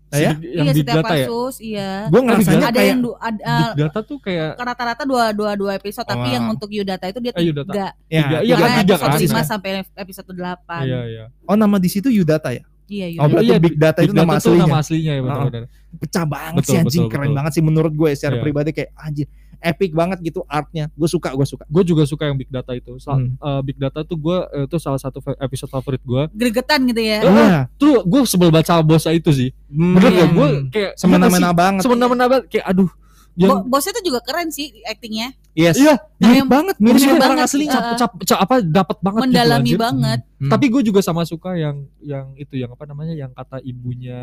Ah, 0.07 0.21
ya? 0.21 0.31
Si- 0.33 0.47
yang 0.47 0.62
iya 0.62 0.73
big 0.73 0.81
setiap 0.81 0.97
data 0.97 1.11
ya. 1.11 1.27
kasus, 1.27 1.55
iya. 1.59 1.90
Gue 2.07 2.21
ngerasanya 2.23 2.57
ada 2.62 2.73
kayak 2.73 2.87
yang 2.87 3.01
du- 3.03 3.19
ada, 3.19 3.45
Big 3.67 3.79
data 3.83 3.99
tuh 4.01 4.19
kayak 4.19 4.49
rata-rata 4.57 5.03
dua 5.03 5.25
dua 5.31 5.51
dua 5.55 5.71
episode 5.75 6.07
tapi 6.07 6.23
Wah. 6.23 6.33
yang 6.33 6.45
untuk 6.49 6.71
Yudata 6.71 7.05
itu 7.05 7.19
dia 7.19 7.33
Eh, 7.33 7.45
Yudata. 7.45 7.69
tiga. 7.69 7.87
ya, 8.07 8.21
tiga, 8.23 8.38
iya, 8.38 8.40
tiga 8.47 8.55
kan, 8.55 8.62
Karena 8.64 8.79
tiga 8.79 8.95
episode 8.95 9.05
kan. 9.05 9.19
lima 9.19 9.27
episode. 9.35 9.51
sampai 9.51 9.71
episode 9.97 10.29
delapan. 10.31 10.83
iya 10.85 11.01
iya. 11.05 11.25
Oh 11.43 11.57
nama 11.59 11.77
di 11.77 11.90
situ 11.90 12.09
Yudata 12.09 12.49
ya? 12.49 12.62
Iya, 12.87 13.05
Oh 13.05 13.11
Yudata. 13.11 13.29
berarti 13.29 13.45
Iya, 13.45 13.57
Big 13.59 13.75
Data 13.75 13.99
Big 13.99 14.07
itu 14.07 14.14
nama 14.14 14.25
Data 14.25 14.38
tuh 14.38 14.47
aslinya. 14.47 14.64
nama 14.64 14.77
aslinya 14.79 15.03
ya 15.05 15.19
Uh-uh. 15.19 15.27
betul-betul. 15.27 15.64
Pecah 15.95 16.25
banget 16.25 16.55
Betul, 16.57 16.64
sih 16.64 16.77
anjing, 16.77 16.88
betul, 17.03 17.11
keren 17.11 17.23
betul. 17.25 17.37
banget 17.37 17.53
sih 17.53 17.62
menurut 17.62 17.93
gue 17.93 18.11
secara 18.14 18.35
Iya. 18.35 18.43
pribadi 18.43 18.71
kayak 18.71 18.90
anjir 18.97 19.27
epic 19.64 19.90
banget 19.90 20.20
gitu 20.20 20.44
artnya. 20.44 20.92
Gue 20.92 21.09
suka, 21.09 21.33
gue 21.33 21.42
suka. 21.42 21.64
Gue 21.66 21.83
juga 21.83 22.05
suka 22.05 22.29
yang 22.29 22.37
big 22.37 22.48
data 22.48 22.70
itu. 22.70 23.00
Sa- 23.00 23.16
Hmm. 23.16 23.35
eh, 23.35 23.61
big 23.62 23.77
data 23.77 24.00
tuh 24.00 24.14
gue 24.14 24.37
itu 24.62 24.77
salah 24.77 24.98
satu 24.98 25.18
episode 25.38 25.70
favorit 25.70 26.00
gue. 26.00 26.22
Gregetan 26.31 26.85
gitu 26.85 27.00
ya. 27.00 27.18
Eh, 27.20 27.33
Iya. 27.33 27.61
Tuh 27.74 28.05
gue 28.05 28.20
sebel 28.24 28.48
baca 28.48 28.79
bosnya 28.79 29.12
itu 29.12 29.33
sih. 29.33 29.50
Bener 29.66 30.12
Iya. 30.12 30.20
ya 30.20 30.27
gue 30.29 30.48
kayak 30.68 30.92
semena-mena 30.94 31.50
banget. 31.50 31.83
semena-mena 31.83 32.24
banget 32.29 32.44
kayak 32.48 32.66
aduh. 32.68 32.90
Yang 33.35 33.51
Bo- 33.51 33.66
bosnya 33.66 33.92
tuh 33.92 34.05
juga 34.05 34.20
keren 34.23 34.49
sih 34.49 34.79
actingnya. 34.83 35.35
Yes. 35.53 35.75
iya 35.75 35.99
Mirip 36.18 36.35
Yang- 36.37 36.51
banget, 36.51 36.77
mirip 36.79 36.99
mirip 36.99 37.18
banget, 37.20 37.47
aslinya. 37.47 37.79
uh, 37.79 37.94
cap, 37.94 38.12
cap- 38.20 38.40
apa 38.40 38.55
dapat 38.59 38.97
banget 38.99 39.20
gitu, 39.20 39.27
Mendalami 39.31 39.62
anjir. 39.62 39.79
banget. 39.79 40.20
Hmm. 40.35 40.51
Tapi 40.51 40.64
gue 40.66 40.83
juga 40.83 41.01
sama 41.01 41.23
suka 41.23 41.51
yang 41.55 41.77
yang 42.01 42.27
itu 42.35 42.55
yang 42.55 42.70
apa 42.70 42.85
namanya 42.85 43.14
yang 43.14 43.31
kata 43.31 43.59
ibunya 43.61 44.18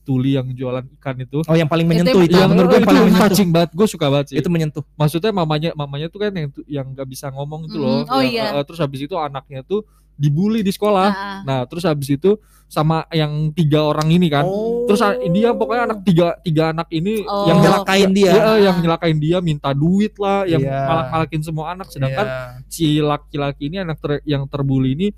Tuli 0.00 0.34
yang 0.34 0.46
jualan 0.48 0.82
ikan 0.98 1.16
itu. 1.18 1.42
Oh 1.44 1.54
yang 1.54 1.66
paling 1.66 1.86
menyentuh 1.86 2.18
itu, 2.18 2.32
yang 2.32 2.50
menurut 2.50 2.72
gue 2.72 2.82
paling 2.82 3.04
menyentuh. 3.06 3.22
touching 3.28 3.50
banget. 3.50 3.70
Gue 3.70 3.86
suka 3.86 4.06
banget 4.08 4.26
sih. 4.30 4.36
Itu 4.38 4.48
menyentuh. 4.48 4.82
Maksudnya 4.94 5.30
mamanya 5.30 5.70
mamanya 5.74 6.06
tuh 6.06 6.18
kan 6.22 6.32
yang 6.32 6.48
yang 6.66 6.86
nggak 6.90 7.06
bisa 7.06 7.30
ngomong 7.30 7.66
itu 7.66 7.76
loh. 7.76 8.02
Mm, 8.02 8.10
oh 8.10 8.22
Yang, 8.22 8.32
iya. 8.32 8.46
eh, 8.56 8.64
terus 8.64 8.80
habis 8.80 9.00
itu 9.02 9.14
anaknya 9.14 9.62
tuh 9.62 9.86
dibully 10.20 10.60
di 10.60 10.68
sekolah. 10.68 11.08
Ah, 11.08 11.40
Nah, 11.40 11.60
terus 11.64 11.82
habis 11.82 12.12
itu 12.12 12.36
sama 12.68 13.02
yang 13.10 13.50
tiga 13.50 13.82
orang 13.82 14.06
ini 14.08 14.28
kan. 14.28 14.44
Oh. 14.44 14.86
Terus 14.86 15.00
a- 15.00 15.18
dia 15.18 15.50
pokoknya 15.50 15.90
anak 15.90 15.98
tiga 16.04 16.38
tiga 16.38 16.70
anak 16.70 16.86
ini 16.90 17.24
Oh. 17.24 17.48
yang 17.48 17.58
nyelakain 17.58 18.10
dia. 18.12 18.30
ya, 18.30 18.52
yang 18.62 18.76
nyelakain 18.78 19.18
dia 19.18 19.38
minta 19.40 19.72
duit 19.72 20.14
lah, 20.14 20.44
yang 20.44 20.62
Iya. 20.62 20.86
malak-malakin 20.86 21.40
semua 21.40 21.72
anak 21.72 21.88
sedangkan 21.88 22.26
Iya. 22.28 22.62
si 22.68 23.00
laki-laki 23.00 23.66
ini 23.66 23.80
anak 23.80 23.98
ter- 23.98 24.22
yang 24.22 24.46
terbuli 24.46 24.94
ini 24.94 25.08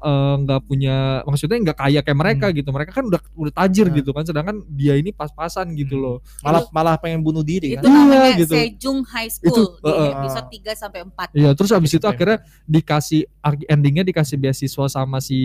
eh, 0.00 0.34
nggak 0.40 0.60
punya 0.64 0.96
maksudnya 1.22 1.58
nggak 1.60 1.78
kaya 1.78 2.00
kayak 2.00 2.18
mereka 2.18 2.46
gitu 2.50 2.68
mereka 2.68 2.92
kan 2.92 3.04
udah 3.04 3.20
udah 3.34 3.52
tajir 3.54 3.86
Hmm. 3.86 3.96
gitu 3.96 4.10
kan 4.10 4.24
sedangkan 4.24 4.56
dia 4.66 4.94
ini 4.94 5.10
pas-pasan 5.10 5.72
gitu 5.74 5.94
Hmm. 5.94 6.02
loh 6.02 6.16
malah 6.40 6.62
malah 6.70 6.94
pengen 6.96 7.20
bunuh 7.20 7.40
diri 7.40 7.74
itu 7.74 7.80
kan. 7.80 7.86
Iya, 7.86 8.00
namanya 8.02 8.30
gitu. 8.34 8.54
Sejong 8.54 8.98
High 9.04 9.30
School 9.30 9.48
Itu, 9.50 9.62
di 9.76 9.86
uh, 9.86 9.92
uh. 9.92 10.10
episode 10.16 10.48
3 10.50 10.72
sampai 10.74 11.00
4. 11.02 11.28
Iya 11.32 11.50
terus 11.52 11.70
habis 11.70 11.90
itu 11.90 12.04
akhirnya 12.04 12.38
dikasih 12.64 13.20
endingnya 13.66 14.02
dikasih 14.02 14.36
beasiswa 14.36 14.86
sama 14.86 15.18
si 15.18 15.38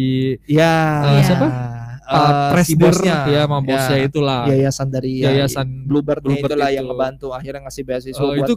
Iya. 0.45 0.73
Eh, 1.11 1.23
siapa? 1.23 1.47
Eh, 2.05 2.13
uh, 2.13 2.53
si 2.61 2.77
presiden 2.77 2.93
ya 3.27 3.41
sama 3.43 3.59
bosnya 3.59 3.97
Ya, 3.97 4.05
itulah 4.05 4.41
Yayasan 4.45 4.87
dari 4.87 5.11
ya, 5.19 5.33
yayasan 5.33 5.67
Bluebird, 5.83 6.21
Bluebird 6.21 6.53
itulah 6.53 6.69
itu. 6.69 6.77
yang 6.77 6.85
ngebantu 6.85 7.27
akhirnya 7.31 7.61
ngasih 7.65 7.83
beasiswa 7.83 8.21
Oh, 8.21 8.31
buat 8.31 8.45
itu 8.45 8.53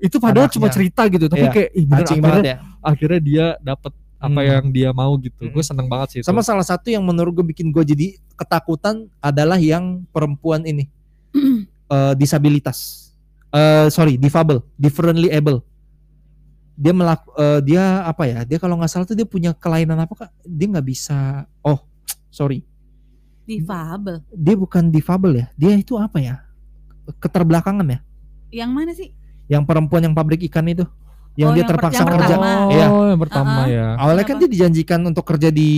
itu 0.00 0.16
padahal 0.16 0.48
cuma 0.48 0.64
anaknya. 0.64 0.76
cerita 0.80 1.02
gitu 1.08 1.26
tapi 1.26 1.40
Iya. 1.42 1.52
kayak 1.52 1.70
ih 1.70 1.84
bener 1.84 2.00
akhirnya, 2.02 2.24
banget 2.24 2.44
ya. 2.44 2.56
akhirnya 2.80 3.20
dia 3.20 3.46
dapat 3.60 3.92
apa 4.20 4.36
Hmm. 4.36 4.48
yang 4.52 4.66
dia 4.68 4.90
mau 4.92 5.16
gitu 5.16 5.48
Hmm. 5.48 5.52
gue 5.56 5.64
seneng 5.64 5.88
banget 5.88 6.08
sih 6.12 6.18
itu. 6.20 6.28
Sama 6.28 6.44
salah 6.44 6.62
satu 6.62 6.92
yang 6.92 7.00
menurut 7.00 7.32
gue 7.32 7.46
bikin 7.50 7.72
gue 7.72 7.80
jadi 7.82 8.06
ketakutan 8.36 9.08
adalah 9.18 9.56
yang 9.56 10.04
perempuan 10.12 10.60
ini 10.62 10.86
eh, 11.88 12.12
disabilitas. 12.14 13.10
Eh 13.50 13.88
sorry, 13.88 14.14
difabel, 14.14 14.60
differently 14.76 15.32
able. 15.32 15.64
Dia 16.76 16.92
melak 16.92 17.24
eh, 17.34 17.60
dia 17.64 18.04
apa 18.04 18.28
ya? 18.28 18.44
Dia 18.44 18.60
kalau 18.60 18.76
nggak 18.76 18.92
salah 18.92 19.08
tuh 19.08 19.16
dia 19.16 19.24
punya 19.24 19.56
kelainan 19.56 19.96
apa 19.96 20.12
kak? 20.14 20.30
Dia 20.44 20.68
nggak 20.68 20.86
bisa. 20.86 21.48
Oh, 21.64 21.80
sorry. 22.28 22.62
Difabel. 23.42 24.22
Dia 24.30 24.54
bukan 24.54 24.92
difabel 24.92 25.42
ya. 25.42 25.46
Dia 25.56 25.72
itu 25.74 25.96
apa 25.96 26.20
ya? 26.20 26.44
Keterbelakangan 27.18 27.88
ya. 27.88 27.98
Yang 28.52 28.70
mana 28.70 28.92
sih? 28.94 29.10
Yang 29.50 29.62
perempuan 29.66 30.06
yang 30.06 30.14
pabrik 30.14 30.46
ikan 30.46 30.62
itu. 30.70 30.86
Yang 31.32 31.46
Oh, 31.46 31.52
dia 31.52 31.58
yang 31.58 31.70
terpaksa 31.70 31.96
yang 31.96 32.08
kerja. 32.10 32.26
pertama. 32.36 32.50
oh 32.50 32.70
Iya. 32.70 32.86
yang 33.06 33.20
pertama 33.20 33.52
Uh-uh. 33.60 33.66
ya 33.70 33.86
Awalnya 33.96 34.24
kan 34.24 34.36
dia 34.36 34.48
dijanjikan 34.48 35.00
untuk 35.04 35.24
kerja 35.24 35.48
di 35.48 35.70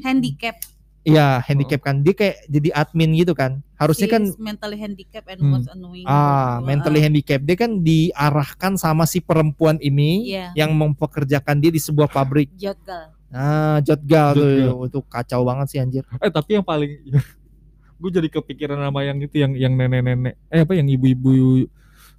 Handicap. 0.00 0.56
Iya, 1.02 1.42
handicap 1.42 1.82
kan. 1.82 1.98
Dia 1.98 2.14
kayak 2.14 2.46
jadi 2.46 2.68
admin 2.72 3.10
gitu 3.16 3.34
kan. 3.34 3.58
Harusnya 3.74 4.06
She 4.06 4.12
kan 4.12 4.22
is 4.22 4.38
mentally 4.38 4.78
handicapped 4.78 5.26
and 5.26 5.40
Hmm. 5.40 5.50
what's 5.52 5.66
annoying. 5.66 6.06
ah 6.06 6.22
gitu. 6.56 6.66
mentally 6.68 7.00
handicapped. 7.00 7.42
Dia 7.42 7.56
kan 7.56 7.70
diarahkan 7.76 8.72
sama 8.76 9.02
si 9.02 9.18
perempuan 9.18 9.76
ini 9.78 10.30
Iya. 10.30 10.54
yang 10.56 10.70
mempekerjakan 10.72 11.58
dia 11.58 11.68
di 11.68 11.82
sebuah 11.82 12.06
pabrik. 12.06 12.54
Jotgal. 12.54 13.10
Ah, 13.28 13.82
Jotgal 13.82 14.28
tuh 14.32 14.46
Jotgal. 14.46 14.86
itu 14.86 14.98
kacau 15.04 15.40
banget 15.42 15.66
sih 15.68 15.78
anjir. 15.78 16.06
eh 16.16 16.30
tapi 16.30 16.54
yang 16.54 16.62
paling 16.62 16.94
gue 17.98 18.10
jadi 18.12 18.28
kepikiran 18.28 18.78
sama 18.78 19.02
yang 19.02 19.18
itu 19.18 19.34
yang 19.36 19.52
yang 19.54 19.72
nenek-nenek 19.72 20.38
eh 20.48 20.60
apa 20.60 20.72
yang 20.72 20.86
ibu-ibu 20.86 21.66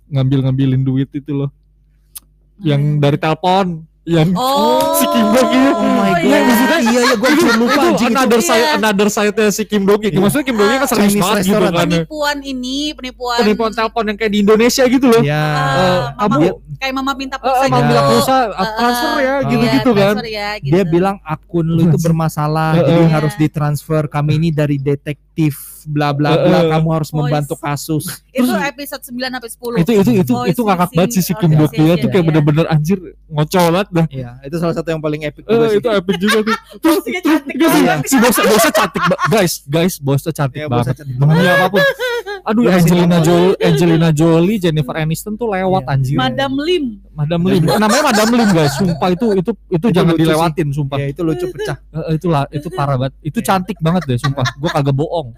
ngambil-ngambilin 0.07 0.81
duit 0.81 1.07
itu 1.09 1.31
loh 1.33 1.51
yang 2.61 3.01
dari 3.01 3.17
telepon 3.17 3.85
yang 4.05 4.35
Oh. 4.35 4.93
si 4.93 5.05
Kim 5.07 5.27
Dong 5.29 5.47
itu. 5.49 5.71
Oh 5.71 5.79
my 5.79 6.11
god. 6.11 6.19
iya. 6.19 6.27
Yang 6.29 6.43
di 6.43 6.53
situ 6.53 6.71
Iya 6.83 6.99
ya 7.01 7.15
gue 7.15 7.29
cuma 7.33 7.53
lupa 7.55 7.71
itu 7.73 7.79
anjing 7.87 8.03
itu. 8.05 8.13
another 8.13 8.41
side 8.41 8.59
Iya. 8.59 8.75
another 8.75 9.07
side-nya 9.07 9.47
si 9.49 9.63
Kim 9.63 9.83
Dong 9.83 9.99
Iya. 10.01 10.19
Maksudnya 10.19 10.43
Kim 10.43 10.55
Dong 10.55 10.67
kan 10.67 10.79
serius 10.83 10.91
Chinese 11.09 11.23
banget 11.23 11.39
gitu 11.41 11.55
kan. 11.63 11.73
Penipuan 11.79 12.37
ini, 12.43 12.77
penipuan. 12.91 13.37
Penipuan 13.39 13.71
telepon 13.71 14.03
yang 14.05 14.17
kayak 14.17 14.31
di 14.31 14.39
Indonesia 14.41 14.83
gitu 14.85 15.05
loh. 15.05 15.21
Ya. 15.23 15.39
Eh, 15.39 15.99
Ah, 16.13 16.27
kamu 16.27 16.39
Dia- 16.41 16.55
kayak 16.77 16.93
mama 16.93 17.11
minta 17.13 17.35
eh, 17.35 17.41
pulsa 17.41 17.63
mau 17.63 17.71
gitu. 17.73 17.87
bilang 17.87 18.05
pulsa 18.09 18.35
Eh, 18.43 18.71
transfer 18.75 19.13
ya 19.15 19.31
eh, 19.31 19.39
gitu-gitu 19.45 19.89
iya, 19.89 20.03
kan. 20.03 20.15
ya, 20.21 20.49
gitu. 20.59 20.73
Dia 20.73 20.83
bilang 20.85 21.15
akun 21.23 21.65
lu 21.65 21.81
itu 21.85 21.97
bermasalah, 21.97 22.71
Eh, 22.73 22.83
jadi 22.83 23.01
eh. 23.01 23.09
harus 23.09 23.33
ditransfer. 23.35 24.03
Kami 24.05 24.31
ini 24.35 24.49
dari 24.49 24.75
detektif 24.77 25.55
bla 25.85 26.11
bla 26.11 26.31
Eh, 26.33 26.39
bla. 26.41 26.57
eh. 26.59 26.69
Kamu 26.69 26.89
harus 26.91 27.09
Voice. 27.09 27.19
membantu 27.21 27.55
kasus. 27.57 28.03
itu 28.33 28.47
episode 28.47 29.03
9 29.05 29.31
sampai 29.31 29.49
10. 29.49 29.75
Itu 29.79 29.91
itu 29.93 30.11
itu 30.17 30.33
Voice 30.33 30.49
itu 30.49 30.61
ngakak 30.61 30.89
banget 30.91 31.09
sih 31.13 31.23
si 31.23 31.33
Kim 31.33 31.51
Dong 31.51 31.65
organization, 31.65 31.83
dia 31.85 31.95
tuh 31.97 32.09
kayak 32.09 32.19
iya. 32.19 32.29
bener-bener 32.29 32.65
anjir 32.67 32.97
ngocol 33.27 33.65
banget 33.69 33.87
dah. 33.93 34.05
Iya, 34.09 34.29
itu 34.41 34.55
salah 34.57 34.73
satu 34.73 34.89
yang 34.89 34.99
paling 34.99 35.21
epic 35.21 35.43
juga 35.43 35.63
Eh, 35.63 35.69
sih. 35.69 35.77
itu 35.77 35.87
epic 35.89 36.15
juga 36.17 36.37
tuh. 36.41 36.55
Terus 36.75 36.97
Bosnya 37.03 37.13
terus 37.13 37.23
cantik 37.23 37.55
sih- 37.55 37.85
banget. 37.85 38.03
si 38.03 38.15
bosnya 38.17 38.43
bosnya 38.43 38.71
cantik 38.73 39.03
guys, 39.29 39.53
guys, 39.65 39.93
bosnya 39.97 40.31
cantik 40.31 40.59
Iya, 40.59 40.67
banget. 40.67 40.83
bosnya 40.83 40.95
cantik 40.97 41.15
Demi 41.15 41.45
apa 41.45 41.65
pun. 41.69 41.81
Aduh, 42.43 42.61
Iya, 42.61 42.71
Angelina 42.75 43.17
sih, 43.17 43.23
Jolie, 43.23 43.55
Angelina 43.61 44.09
Jolie, 44.11 44.57
Jennifer 44.59 44.95
Aniston 44.97 45.33
tuh 45.33 45.47
lewat 45.47 45.83
Iya. 45.83 45.93
anjir. 45.93 46.17
Madam 46.17 46.51
Lim. 46.57 46.85
Madam 47.13 47.41
Lim. 47.41 47.61
Namanya 47.63 48.03
Madam 48.03 48.27
Lim 48.29 48.49
guys. 48.51 48.73
Sumpah 48.73 49.09
itu 49.09 49.25
itu 49.33 49.51
itu, 49.69 49.85
jangan 49.89 50.13
dilewatin 50.13 50.67
sumpah. 50.69 50.97
Ya 50.97 51.07
itu 51.07 51.21
lucu 51.21 51.45
pecah. 51.47 51.77
Eh, 51.79 51.97
eh, 52.01 52.13
itu 52.17 52.27
lah, 52.27 52.43
itu 52.49 52.67
parah 52.67 52.97
banget. 52.97 53.13
Itu 53.21 53.39
Iya. 53.39 53.47
cantik 53.47 53.77
banget 53.79 54.01
deh 54.05 54.17
sumpah. 54.17 54.43
Gua 54.57 54.69
kagak 54.71 54.91
bohong. 54.93 55.31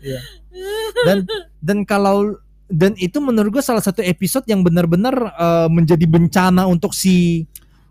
dan 1.03 1.27
dan 1.59 1.77
kalau 1.83 2.39
dan 2.65 2.95
itu 2.95 3.19
menurut 3.19 3.51
gue 3.51 3.61
salah 3.61 3.77
satu 3.79 3.99
episode 3.99 4.47
yang 4.47 4.63
benar-benar 4.63 5.13
eh, 5.35 5.67
menjadi 5.67 6.05
bencana 6.05 6.65
untuk 6.65 6.89
si 6.91 7.45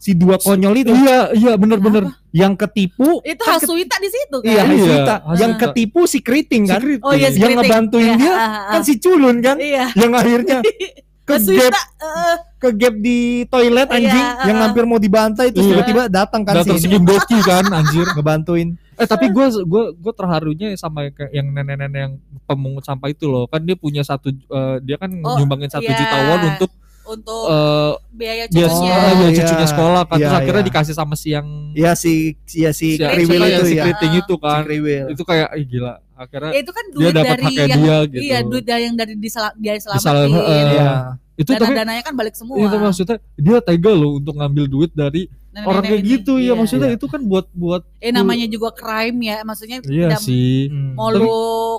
si 0.04 0.12
dua 0.12 0.36
konyol 0.36 0.76
itu 0.76 0.92
Iya, 0.92 1.32
iya 1.32 1.52
bener-bener. 1.56 2.04
yang 2.28 2.52
ketipu 2.52 3.24
Itu 3.24 3.40
kan 3.40 3.56
Hasuita 3.56 3.96
di 3.96 4.10
situ 4.12 4.36
kan. 4.36 4.52
iya 4.52 4.62
Iya, 4.68 5.16
yang 5.34 5.52
ketipu 5.56 6.04
si 6.04 6.20
keriting 6.20 6.68
kan 6.68 6.76
Oh 7.00 7.16
iya, 7.16 7.32
yang 7.32 7.34
Skriting. 7.34 7.56
ngebantuin 7.56 8.04
Iya, 8.04 8.20
dia 8.20 8.28
ah, 8.28 8.36
ah, 8.36 8.52
kan 8.68 8.80
ah. 8.80 8.84
si 8.84 8.94
culun 9.00 9.36
kan 9.40 9.56
Iya. 9.56 9.84
yang 9.96 10.12
akhirnya 10.12 10.58
ke 11.28 11.36
gap 11.40 11.72
eh, 12.04 12.36
ke 12.60 12.68
gap 12.76 12.94
di 13.00 13.18
toilet 13.48 13.88
Iya, 13.88 13.96
anjing 13.96 14.26
uh-uh. 14.28 14.44
yang 14.44 14.58
hampir 14.60 14.84
mau 14.84 15.00
dibantai 15.00 15.48
terus 15.48 15.64
Iya. 15.64 15.72
tiba-tiba 15.72 16.02
datang 16.12 16.44
kan 16.44 16.60
Datang 16.60 16.76
si 16.76 16.84
si 16.84 17.38
kan 17.40 17.64
anjir. 17.72 18.04
ngebantuin 18.12 18.68
Eh 18.94 19.08
tapi 19.08 19.26
gue 19.26 19.46
gue 19.64 19.84
gue 19.96 20.12
terharunya 20.14 20.70
sama 20.78 21.08
yang 21.32 21.50
nenek-nenek 21.50 21.98
yang 21.98 22.14
pemungut 22.44 22.84
sampah 22.84 23.10
itu 23.10 23.26
loh 23.26 23.48
kan 23.48 23.64
dia 23.64 23.74
punya 23.74 24.04
satu 24.04 24.30
eh, 24.30 24.76
dia 24.84 25.00
kan 25.00 25.10
Oh, 25.24 25.34
nyumbangin 25.34 25.66
satu 25.66 25.82
iya. 25.82 25.96
juta 25.98 26.16
won 26.28 26.40
untuk 26.54 26.70
untuk 27.06 27.44
eh 27.46 27.92
biaya 28.10 28.44
dia 28.46 28.66
cucunya. 28.66 28.94
Oh, 28.94 29.12
dia 29.14 29.26
iya. 29.26 29.38
cucunya 29.38 29.66
sekolah 29.66 30.02
kan 30.02 30.16
terus 30.16 30.24
Iya, 30.26 30.40
akhirnya 30.40 30.62
iya. 30.62 30.68
dikasih 30.68 30.94
sama 30.94 31.14
si 31.14 31.28
yang 31.30 31.46
ya 31.72 31.92
si 31.92 32.12
ya 32.48 32.70
si 32.70 32.94
si, 32.94 33.02
kriwil 33.02 33.40
ya, 33.40 33.48
itu 33.52 33.64
si 33.64 33.74
ya 33.74 33.84
keriting 33.84 34.12
itu 34.16 34.34
si 34.34 34.40
kan 34.40 34.60
kriwil 34.62 35.04
itu 35.10 35.22
kayak 35.22 35.48
ih, 35.54 35.66
gila 35.66 35.94
akhirnya 36.14 36.50
Ya, 36.50 36.60
itu 36.60 36.70
kan 36.70 36.84
dia 36.86 36.96
duit 36.96 37.12
dapat 37.12 37.26
dari 37.34 37.44
yang 37.50 37.68
dia 37.74 37.96
gitu 38.06 38.22
iya 38.22 38.38
duit 38.40 38.64
dari 38.64 38.82
yang 38.84 38.96
dari 38.96 39.12
disela, 39.16 39.50
dia 39.54 39.72
selamatin. 39.76 40.30
eh, 40.30 40.62
Iya. 40.70 40.92
itu 41.34 41.50
tapi 41.50 41.62
Dana-dananya 41.66 42.02
kan 42.02 42.14
balik 42.14 42.34
semua. 42.34 42.54
itu 42.56 42.76
maksudnya 42.78 43.16
dia 43.34 43.58
tega 43.58 43.90
loh 43.90 44.12
untuk 44.16 44.34
ngambil 44.34 44.64
duit 44.64 44.90
dari 44.90 45.26
Nenek-nenek 45.54 45.70
orang 45.70 45.82
kayak 45.86 46.02
gitu 46.04 46.32
ya 46.36 46.44
Iya. 46.44 46.52
maksudnya 46.56 46.88
itu 46.90 47.06
kan 47.06 47.20
buat 47.22 47.46
buat 47.54 47.82
Eh 47.98 48.10
namanya 48.10 48.46
juga 48.46 48.68
crime 48.70 49.18
ya, 49.22 49.36
maksudnya 49.40 49.78
iya 49.80 50.10
tidak 50.10 50.20
sih 50.20 50.66
Hmm. 50.66 50.92
mau 50.92 51.08
lu 51.08 51.30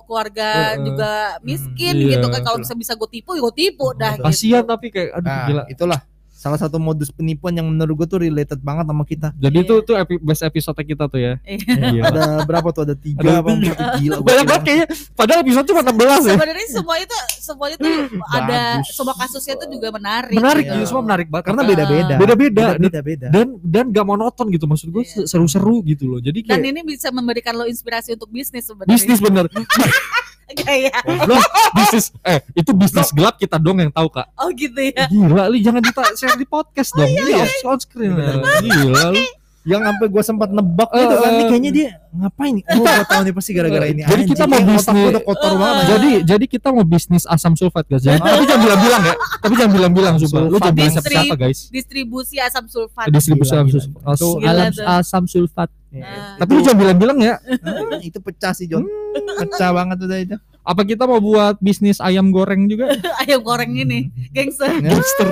keluarga 0.01 0.49
Heeh. 0.71 0.83
juga 0.85 1.11
miskin 1.41 1.93
Iya, 1.93 2.07
gitu 2.15 2.25
kan 2.29 2.41
kalau 2.41 2.57
bisa 2.57 2.73
bisa 2.73 2.93
gue 2.93 3.09
tipu, 3.11 3.35
gue 3.35 3.53
tipu 3.53 3.91
dah. 3.93 4.15
kasihan 4.17 4.63
gitu. 4.63 4.71
tapi 4.71 4.87
kayak 4.89 5.09
aduh 5.13 5.27
Nah, 5.27 5.45
gila 5.45 5.63
itulah 5.67 5.99
salah 6.35 6.59
satu 6.59 6.75
modus 6.77 7.09
penipuan 7.09 7.49
yang 7.51 7.63
menurut 7.65 7.95
gue 7.95 8.07
tuh 8.07 8.19
related 8.19 8.59
banget 8.59 8.83
sama 8.83 9.03
kita. 9.03 9.31
jadi 9.33 9.55
Iya. 9.55 9.65
itu 9.65 9.73
tuh 9.81 9.95
epi- 9.95 10.19
best 10.19 10.43
episode 10.43 10.75
kita 10.77 11.07
tuh 11.07 11.15
ya 11.17 11.33
Iya. 11.41 11.75
Gila. 11.87 12.05
ada 12.11 12.23
berapa 12.43 12.67
tuh? 12.69 12.83
Ada 12.83 12.93
tiga 12.93 13.23
Ada 13.23 13.31
apa 13.37 13.49
tiga. 13.49 13.71
empat 13.71 13.87
gila. 14.03 14.15
banyak 14.19 14.45
banget 14.45 14.61
kayaknya 14.61 14.85
padahal 15.13 15.39
episode 15.41 15.65
cuma 15.65 15.81
16 15.81 15.95
ya 15.95 16.35
Sebenarnya 16.35 16.67
semua 16.69 16.95
itu 16.97 17.15
semuanya 17.39 17.75
tuh 17.77 17.95
ada 18.37 18.59
semua 18.83 19.15
kasusnya 19.15 19.55
tuh 19.55 19.67
juga 19.69 19.87
menarik. 19.89 20.35
menarik 20.35 20.65
Iya. 20.65 20.75
ya 20.75 20.85
semua 20.85 21.03
menarik 21.03 21.27
banget 21.29 21.45
Karena 21.47 21.63
beda-beda. 21.63 22.15
Beda-beda. 22.15 22.65
Beda-beda. 22.77 23.27
dan 23.29 23.47
dan 23.61 23.85
gak 23.89 24.05
monoton 24.05 24.45
gitu 24.49 24.65
maksud 24.65 24.91
gue 24.91 25.01
Iya. 25.01 25.23
seru-seru 25.25 25.79
gitu 25.83 26.05
loh 26.07 26.19
jadi 26.19 26.35
Dan 26.43 26.59
kayak 26.59 26.67
ini 26.67 26.81
bisa 26.85 27.07
memberikan 27.09 27.55
lo 27.55 27.63
inspirasi 27.63 28.11
untuk 28.11 28.27
bisnis 28.27 28.67
sebenarnya. 28.67 28.91
bisnis 28.91 29.17
bener 29.17 29.45
Kayak 30.53 31.01
Goblok, 31.01 31.41
bisnis 31.73 32.13
eh 32.21 32.39
itu 32.53 32.71
bisnis 32.77 33.09
gelap 33.09 33.35
kita 33.41 33.57
dong 33.57 33.81
yang 33.81 33.89
tahu 33.89 34.07
kak. 34.13 34.29
Oh 34.37 34.53
gitu 34.53 34.77
ya. 34.77 35.09
gila 35.09 35.49
li 35.49 35.65
jangan 35.65 35.81
kita 35.81 36.01
share 36.13 36.37
di 36.37 36.45
podcast 36.45 36.93
dong. 36.93 37.09
ini 37.09 37.33
off 37.41 37.65
on 37.65 37.79
screen. 37.81 38.13
Gila 38.61 39.13
yang 39.65 39.81
sampai 39.81 40.05
gue 40.07 40.23
sempat 40.23 40.49
nebak 40.49 40.89
Eh, 40.89 40.99
gitu 40.99 41.15
kan. 41.15 41.25
nih 41.27 41.35
eh. 41.35 41.47
kayaknya 41.47 41.71
dia 41.71 41.87
ngapain? 42.11 42.53
Oh 42.55 42.75
gue 42.77 43.05
tahu 43.05 43.21
nih 43.21 43.33
pasti 43.33 43.51
gara-gara 43.51 43.85
ini. 43.87 44.01
Jadi 44.01 44.23
kita 44.25 44.43
mau 44.45 44.61
bisnis- 44.61 44.85
gua 44.95 45.09
udah 45.09 45.23
kotor 45.23 45.49
Eh, 45.49 45.57
banget. 45.57 45.83
jadi 45.87 46.09
jadi 46.23 46.45
kita 46.47 46.67
mau 46.69 46.83
bisnis 46.83 47.23
asam 47.25 47.53
sulfat 47.53 47.83
guys 47.83 48.01
ya. 48.01 48.15
tapi 48.15 48.43
jangan 48.43 48.61
bilang-bilang 48.61 49.01
ya. 49.03 49.13
Tapi 49.39 49.53
jangan 49.55 49.71
bilang-bilang 49.73 50.13
sumpah. 50.15 50.41
Lu 50.43 50.57
jangan 50.57 50.75
bilang 50.75 50.93
siapa-siapa 50.93 51.35
guys. 51.35 51.59
Distribusi 51.67 52.35
asam 52.37 52.65
sulfat. 52.65 53.05
distribusi 53.07 53.51
Gila, 53.51 53.57
asam 53.57 53.67
gila. 53.67 53.81
sulfat 54.69 54.85
asam 54.95 55.23
sulfat. 55.25 55.69
Ya, 55.89 56.03
Ah. 56.03 56.35
tapi 56.37 56.51
lu 56.51 56.61
jangan 56.61 56.79
bilang-bilang 56.79 57.17
ya. 57.19 57.35
Itu 57.99 58.19
pecah 58.19 58.51
sih 58.51 58.65
John. 58.65 58.85
Pecah 59.39 59.71
banget 59.71 59.97
udah 59.99 60.19
itu 60.19 60.35
apa 60.61 60.81
kita 60.81 61.05
mau 61.05 61.17
buat 61.19 61.57
bisnis 61.57 61.97
ayam 61.97 62.29
goreng 62.29 62.65
juga? 62.65 62.89
Ayam 63.21 63.39
goreng 63.39 63.69
ini, 63.71 64.09
gangster. 64.29 64.69
gangster. 64.75 65.29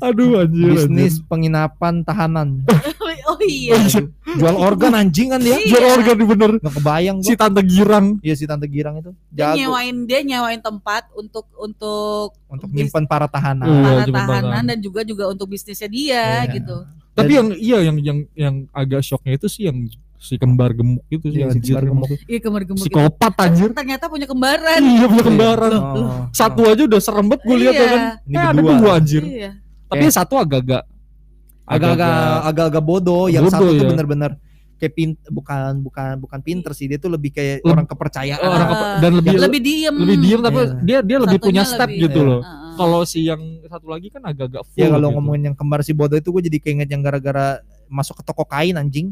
Aduh 0.00 0.40
anjir. 0.40 0.74
Bisnis 0.74 1.20
penginapan 1.20 2.00
tahanan 2.00 2.66
Oh 3.38 3.46
iya. 3.46 4.02
jual 4.30 4.56
organ 4.56 4.92
anjing 4.92 5.28
kan 5.28 5.38
dia 5.38 5.54
anjir. 5.54 5.70
jual 5.70 5.84
organ 5.88 6.14
nih 6.14 6.28
bener 6.28 6.50
nggak 6.58 6.74
kebayang 6.74 7.16
si 7.18 7.30
gua 7.30 7.40
tante 7.40 7.62
girang 7.62 8.06
iya 8.18 8.34
si 8.34 8.44
tante 8.44 8.66
girang 8.66 8.94
itu 8.96 9.10
Dia 9.28 9.38
jago 9.48 9.56
nyewain 9.56 9.96
dia 10.04 10.20
nyewain 10.20 10.60
tempat 10.60 11.06
untuk 11.12 11.46
untuk 11.54 12.34
untuk 12.44 12.68
nyimpan 12.68 13.04
para 13.04 13.26
tahanan 13.26 13.64
Iya, 13.64 13.82
para 13.84 14.04
cuma 14.04 14.20
tahanan 14.24 14.62
dan 14.66 14.78
juga 14.78 15.00
juga 15.02 15.24
untuk 15.26 15.46
bisnisnya 15.48 15.86
dia 15.86 16.24
Iya. 16.44 16.52
gitu. 16.52 16.76
tapi 17.12 17.32
yang 17.32 17.48
iya 17.52 17.78
yang 17.82 17.96
yang 17.98 18.18
yang 18.32 18.54
agak 18.70 19.00
shocknya 19.00 19.34
itu 19.34 19.46
sih 19.46 19.64
yang 19.64 19.86
si 20.16 20.34
kembar 20.34 20.70
gemuk 20.70 21.02
itu 21.08 21.26
sih 21.28 21.40
Iya, 21.40 21.50
si 21.52 21.62
kembar 21.64 21.84
gemuk. 21.84 22.08
Iya 22.24 22.38
kembar-kembar. 22.40 22.78
gitu. 22.80 22.90
psikopat 22.90 23.32
anjir 23.38 23.70
Ternyata 23.70 24.04
punya 24.06 24.26
kembaran. 24.26 24.80
iya 24.82 25.06
punya 25.06 25.24
kembaran 25.24 25.72
Oh. 25.72 26.26
satu 26.32 26.62
aja 26.64 26.82
udah 26.84 26.98
serem 26.98 27.26
banget 27.28 27.42
gue 27.44 27.56
lihat 27.56 27.72
ya 27.72 27.78
Iya. 27.78 27.88
kan 27.88 28.00
Ini 28.20 28.34
kayak 28.34 28.48
ada 28.48 28.60
berdua. 28.60 28.76
dua 28.76 28.90
anjir 28.92 29.22
Iya. 29.22 29.50
tapi 29.86 30.02
yang 30.04 30.14
satu 30.14 30.34
agak-agak 30.36 30.82
agak-agak 31.68 32.16
agak-agak 32.46 32.82
bodoh 32.82 33.24
yang 33.26 33.44
Bodoh, 33.44 33.54
satu 33.54 33.64
tuh 33.70 33.76
ya. 33.78 33.88
bener-bener 33.88 34.32
kayak 34.74 34.92
pin 34.94 35.10
bukan 35.26 35.72
bukan 35.80 36.12
bukan 36.18 36.38
pinter 36.38 36.70
sih 36.70 36.86
dia 36.86 36.96
tuh 36.96 37.10
lebih 37.10 37.30
kayak 37.30 37.60
Leb- 37.60 37.72
orang 37.72 37.82
kepercayaan 37.84 38.38
orang 38.40 38.62
Ah. 38.62 38.72
apa- 38.72 38.88
dan 38.98 39.12
lebih 39.12 39.30
Lebih 39.36 39.60
diem. 39.60 39.94
lebih 39.96 40.16
diem 40.18 40.40
tapi 40.40 40.58
Iya. 40.60 40.70
dia 40.80 40.98
dia 41.02 41.18
lebih 41.18 41.34
Satunya 41.36 41.48
punya 41.50 41.62
step 41.64 41.88
lebih- 41.88 42.02
gitu 42.04 42.20
Iya. 42.20 42.28
loh 42.28 42.40
Heeh. 42.40 42.74
kalau 42.74 43.00
si 43.02 43.20
yang 43.22 43.42
satu 43.64 43.86
lagi 43.86 44.06
kan 44.08 44.22
agak-agak 44.22 44.62
full 44.64 44.78
ya 44.78 44.86
kalau 44.88 45.02
gitu. 45.04 45.14
ngomongin 45.14 45.42
yang 45.44 45.56
kembar 45.56 45.82
si 45.82 45.92
bodoh 45.92 46.14
itu 46.14 46.30
gue 46.30 46.42
jadi 46.46 46.58
keinget 46.58 46.88
yang 46.88 47.02
gara-gara 47.02 47.58
masuk 47.86 48.16
ke 48.16 48.24
toko 48.24 48.44
kain 48.44 48.72
anjing 48.72 49.10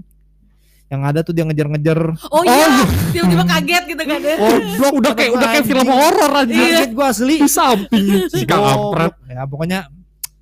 yang 0.86 1.02
ada 1.02 1.18
tuh 1.20 1.34
dia 1.34 1.42
ngejar-ngejar 1.42 1.98
Oh 2.30 2.46
iya, 2.46 2.70
tiba-tiba 3.10 3.42
kaget 3.44 3.84
gitu 3.90 4.02
kan 4.06 4.20
ya. 4.22 4.36
oh 4.38 4.54
blok 4.78 4.94
udah 4.96 5.12
kayak 5.12 5.32
udah 5.34 5.48
kayak 5.50 5.66
film 5.66 5.88
horor 5.88 6.32
aja 6.36 6.46
kaget 6.46 6.90
gue 6.94 7.06
asli 7.08 7.34
di 7.36 7.50
samping 7.50 8.06
si 8.30 8.46
kampret 8.46 9.18
ya 9.26 9.42
pokoknya 9.44 9.90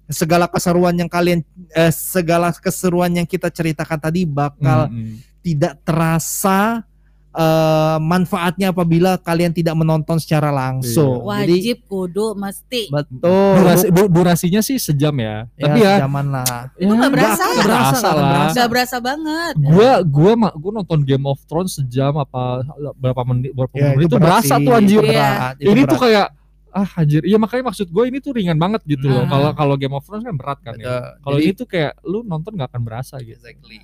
segala 0.07 0.45
keseruan 0.45 0.95
yang 0.95 1.09
kalian 1.09 1.41
eh, 1.71 1.89
segala 1.89 2.51
keseruan 2.51 3.11
yang 3.11 3.25
kita 3.25 3.49
ceritakan 3.49 3.97
tadi 3.99 4.23
bakal 4.23 4.87
Mm-mm. 4.87 5.17
tidak 5.41 5.81
terasa 5.81 6.85
eh, 7.31 7.99
manfaatnya 7.99 8.71
apabila 8.71 9.17
kalian 9.17 9.51
tidak 9.51 9.75
menonton 9.75 10.17
secara 10.17 10.49
langsung. 10.49 11.25
Jadi 11.27 11.57
Wajib 11.57 11.79
kudu 11.85 12.27
mesti. 12.35 12.87
betul. 12.87 13.53
Durasi, 13.57 13.87
du- 13.89 14.07
durasinya 14.09 14.61
sih 14.61 14.77
sejam 14.77 15.11
ya, 15.17 15.49
ya, 15.51 15.65
tapi 15.65 15.79
ya 15.81 15.95
zaman 16.01 16.27
lah. 16.31 16.71
Itu 16.77 16.93
nggak 16.93 17.11
berasa. 17.11 17.43
Nggak 17.43 17.65
berasa 17.65 17.97
akan 17.99 18.15
lah. 18.15 18.31
berasa. 18.31 18.55
Gak 18.55 18.69
berasa 18.71 18.97
banget. 19.01 19.53
gua 19.59 19.91
gua 20.05 20.33
ma- 20.37 20.55
gua 20.55 20.73
nonton 20.77 21.01
Game 21.03 21.25
of 21.25 21.43
Thrones 21.45 21.75
sejam 21.75 22.13
apa 22.15 22.63
berapa 22.95 23.23
menit 23.27 23.51
berapa 23.51 23.73
Ya, 23.75 23.89
menit 23.93 24.07
itu 24.07 24.15
berat 24.15 24.25
berasa 24.39 24.55
sih. 24.55 24.63
tuh 24.63 24.73
anjir 24.73 25.03
Iya. 25.03 25.11
Berat, 25.11 25.55
itu 25.59 25.67
ini 25.67 25.81
tuh 25.83 25.89
berat. 25.91 26.03
kayak 26.07 26.27
ah 26.75 26.91
anjir 26.97 27.23
iya 27.23 27.39
makanya 27.39 27.71
maksud 27.71 27.87
gue 27.87 28.05
ini 28.05 28.19
tuh 28.19 28.35
ringan 28.35 28.59
banget 28.59 28.83
gitu 28.85 29.07
loh 29.07 29.23
Hmm. 29.23 29.31
kalau 29.31 29.51
kalau 29.55 29.75
Game 29.77 29.93
of 29.93 30.03
Thrones 30.03 30.21
kan 30.21 30.35
berat 30.35 30.59
kan 30.59 30.75
ya 30.75 30.83
Betul. 30.83 31.03
kalau 31.23 31.39
Jadi- 31.39 31.47
ini 31.47 31.55
tuh 31.55 31.67
kayak 31.67 31.93
lu 32.03 32.19
nonton 32.23 32.51
nggak 32.53 32.69
akan 32.69 32.83
berasa 32.83 33.15
gitu 33.19 33.39
Exactly. 33.39 33.79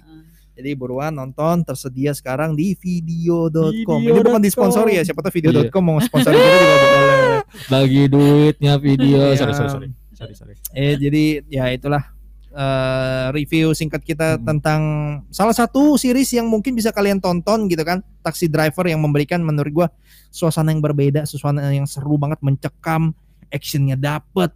Jadi 0.51 0.71
buruan 0.75 1.09
nonton 1.11 1.63
tersedia 1.63 2.13
sekarang 2.13 2.53
di 2.53 2.75
video.com. 2.75 3.73
Ini 3.97 4.13
Video.com. 4.13 4.27
bukan 4.29 4.43
disponsori 4.43 4.93
ya, 4.93 5.03
siapa 5.03 5.21
tahu 5.21 5.33
video.com 5.33 5.65
Iya. 5.79 5.87
mau 5.87 5.99
sponsori 5.99 6.37
kita 6.37 6.57
juga 6.59 6.77
boleh. 6.77 7.41
bagi 7.73 8.03
duitnya 8.07 8.75
video 8.77 9.19
Iya. 9.25 9.39
sorry 9.39 9.55
sorry 9.55 9.71
sorry 9.71 9.89
sorry 10.13 10.35
sorry 10.37 10.55
Eh 10.73 10.95
jadi 10.97 11.25
ya 11.49 11.65
itulah 11.71 12.03
eh, 12.51 13.27
review 13.31 13.71
singkat 13.71 14.03
kita 14.03 14.35
Hmm. 14.35 14.43
tentang 14.45 14.81
salah 15.29 15.53
satu 15.53 15.95
series 15.95 16.31
yang 16.31 16.45
mungkin 16.45 16.73
bisa 16.73 16.91
kalian 16.91 17.19
tonton 17.19 17.67
gitu 17.67 17.81
kan, 17.81 18.03
Taxi 18.21 18.47
Driver 18.47 18.85
yang 18.85 18.99
memberikan 18.99 19.39
menurut 19.39 19.71
gua 19.71 19.89
suasana 20.29 20.71
yang 20.71 20.81
berbeda, 20.81 21.23
suasana 21.23 21.63
yang 21.69 21.87
seru 21.87 22.15
banget, 22.15 22.39
mencekam, 22.41 23.15
actionnya 23.49 23.95
dapet, 23.95 24.51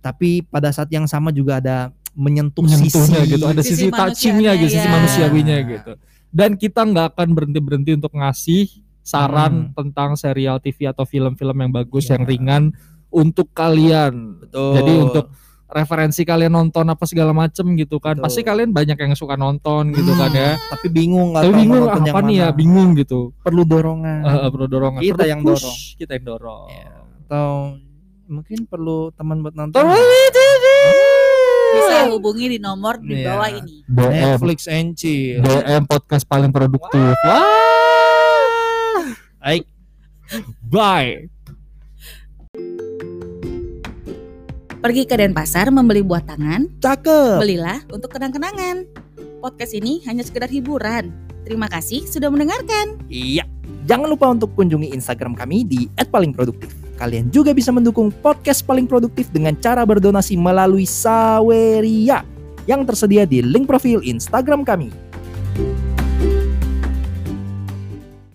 tapi 0.00 0.40
pada 0.42 0.68
saat 0.68 0.88
yang 0.88 1.04
sama 1.04 1.30
juga 1.30 1.58
ada 1.58 1.76
menyentuh, 2.12 2.62
menyentuhnya 2.62 3.20
sisi 3.20 3.32
gitu 3.32 3.44
ada 3.44 3.58
Sisi 3.58 3.74
sisi 3.74 3.86
touchingnya 3.90 4.52
gitu 4.54 4.70
sisi 4.70 4.86
ya. 4.86 4.92
manusiawinya 4.92 5.56
gitu 5.66 5.92
dan 6.30 6.54
kita 6.54 6.80
nggak 6.80 7.06
akan 7.10 7.28
berhenti 7.32 7.58
berhenti 7.58 7.90
untuk 7.92 8.14
ngasih 8.14 8.70
saran 9.02 9.68
Hmm. 9.68 9.72
tentang 9.74 10.14
serial 10.14 10.56
TV 10.58 10.86
atau 10.86 11.02
film-film 11.02 11.56
yang 11.58 11.72
bagus 11.74 12.06
Iya. 12.06 12.14
yang 12.14 12.22
ringan 12.24 12.62
untuk 13.10 13.50
kalian 13.50 14.38
Betul. 14.40 14.72
Jadi 14.74 14.92
untuk 14.96 15.26
referensi 15.74 16.22
kalian 16.22 16.54
nonton 16.54 16.86
apa 16.86 17.02
segala 17.04 17.34
macem 17.34 17.74
gitu 17.74 17.98
kan. 17.98 18.14
Betul. 18.14 18.24
pasti 18.24 18.40
kalian 18.40 18.70
banyak 18.70 18.94
yang 18.94 19.12
suka 19.12 19.34
nonton 19.34 19.90
gitu 19.90 20.14
kan 20.14 20.30
ya. 20.30 20.54
Tapi 20.70 20.86
bingung 20.88 21.34
nggak 21.34 21.42
tapi 21.42 21.50
tahu 21.50 21.60
bingung 21.60 21.82
mau 21.82 21.90
nonton 21.90 22.02
apa 22.04 22.14
yang 22.14 22.24
nih 22.24 22.36
ya? 22.36 22.46
mana. 22.46 22.54
bingung 22.54 22.90
gitu. 22.94 23.20
Perlu 23.42 23.62
dorongan. 23.64 24.20
Eh, 24.22 24.34
eh, 24.38 24.48
perlu 24.48 24.66
dorongan. 24.66 25.00
Kita 25.02 25.14
Perlu 25.16 25.26
yang 25.28 25.40
push, 25.42 25.58
dorong. 25.60 25.78
kita 25.98 26.12
yang 26.14 26.24
dorong. 26.24 26.68
Ya, 26.70 26.92
atau 27.26 27.48
mungkin 28.24 28.58
perlu 28.64 28.98
teman 29.12 29.36
buat 29.42 29.52
nonton. 29.52 29.82
Bisa 31.74 32.06
hubungi 32.08 32.46
di 32.48 32.58
nomor 32.58 33.02
di 33.02 33.18
Iya. 33.18 33.26
bawah 33.28 33.50
ini. 33.50 33.76
DM 33.84 34.12
Netflix 34.14 34.58
and 34.66 34.94
chill. 34.94 35.42
DM 35.42 35.84
podcast 35.84 36.22
paling 36.24 36.48
produktif. 36.48 37.18
Wah. 37.20 37.42
Baik. 39.42 39.66
bye 40.64 41.33
Pergi 44.84 45.08
ke 45.08 45.16
Denpasar 45.16 45.72
membeli 45.72 46.04
buah 46.04 46.20
tangan, 46.20 46.68
Cakep. 46.76 47.40
belilah 47.40 47.80
untuk 47.88 48.12
kenang-kenangan. 48.12 48.84
Podcast 49.40 49.72
ini 49.72 50.04
hanya 50.04 50.20
sekedar 50.20 50.44
hiburan. 50.52 51.08
Terima 51.48 51.72
kasih 51.72 52.04
sudah 52.04 52.28
mendengarkan. 52.28 53.00
Iya. 53.08 53.48
Jangan 53.88 54.12
lupa 54.12 54.28
untuk 54.28 54.52
kunjungi 54.52 54.92
Instagram 54.92 55.40
kami 55.40 55.64
di 55.64 55.88
@palingproduktif. 55.96 56.68
Kalian 57.00 57.32
juga 57.32 57.56
bisa 57.56 57.72
mendukung 57.72 58.12
podcast 58.12 58.60
paling 58.68 58.84
produktif 58.84 59.32
dengan 59.32 59.56
cara 59.56 59.88
berdonasi 59.88 60.36
melalui 60.36 60.84
Saweria 60.84 62.20
yang 62.68 62.84
tersedia 62.84 63.24
di 63.24 63.40
link 63.40 63.64
profil 63.64 64.04
Instagram 64.04 64.68
kami. 64.68 64.92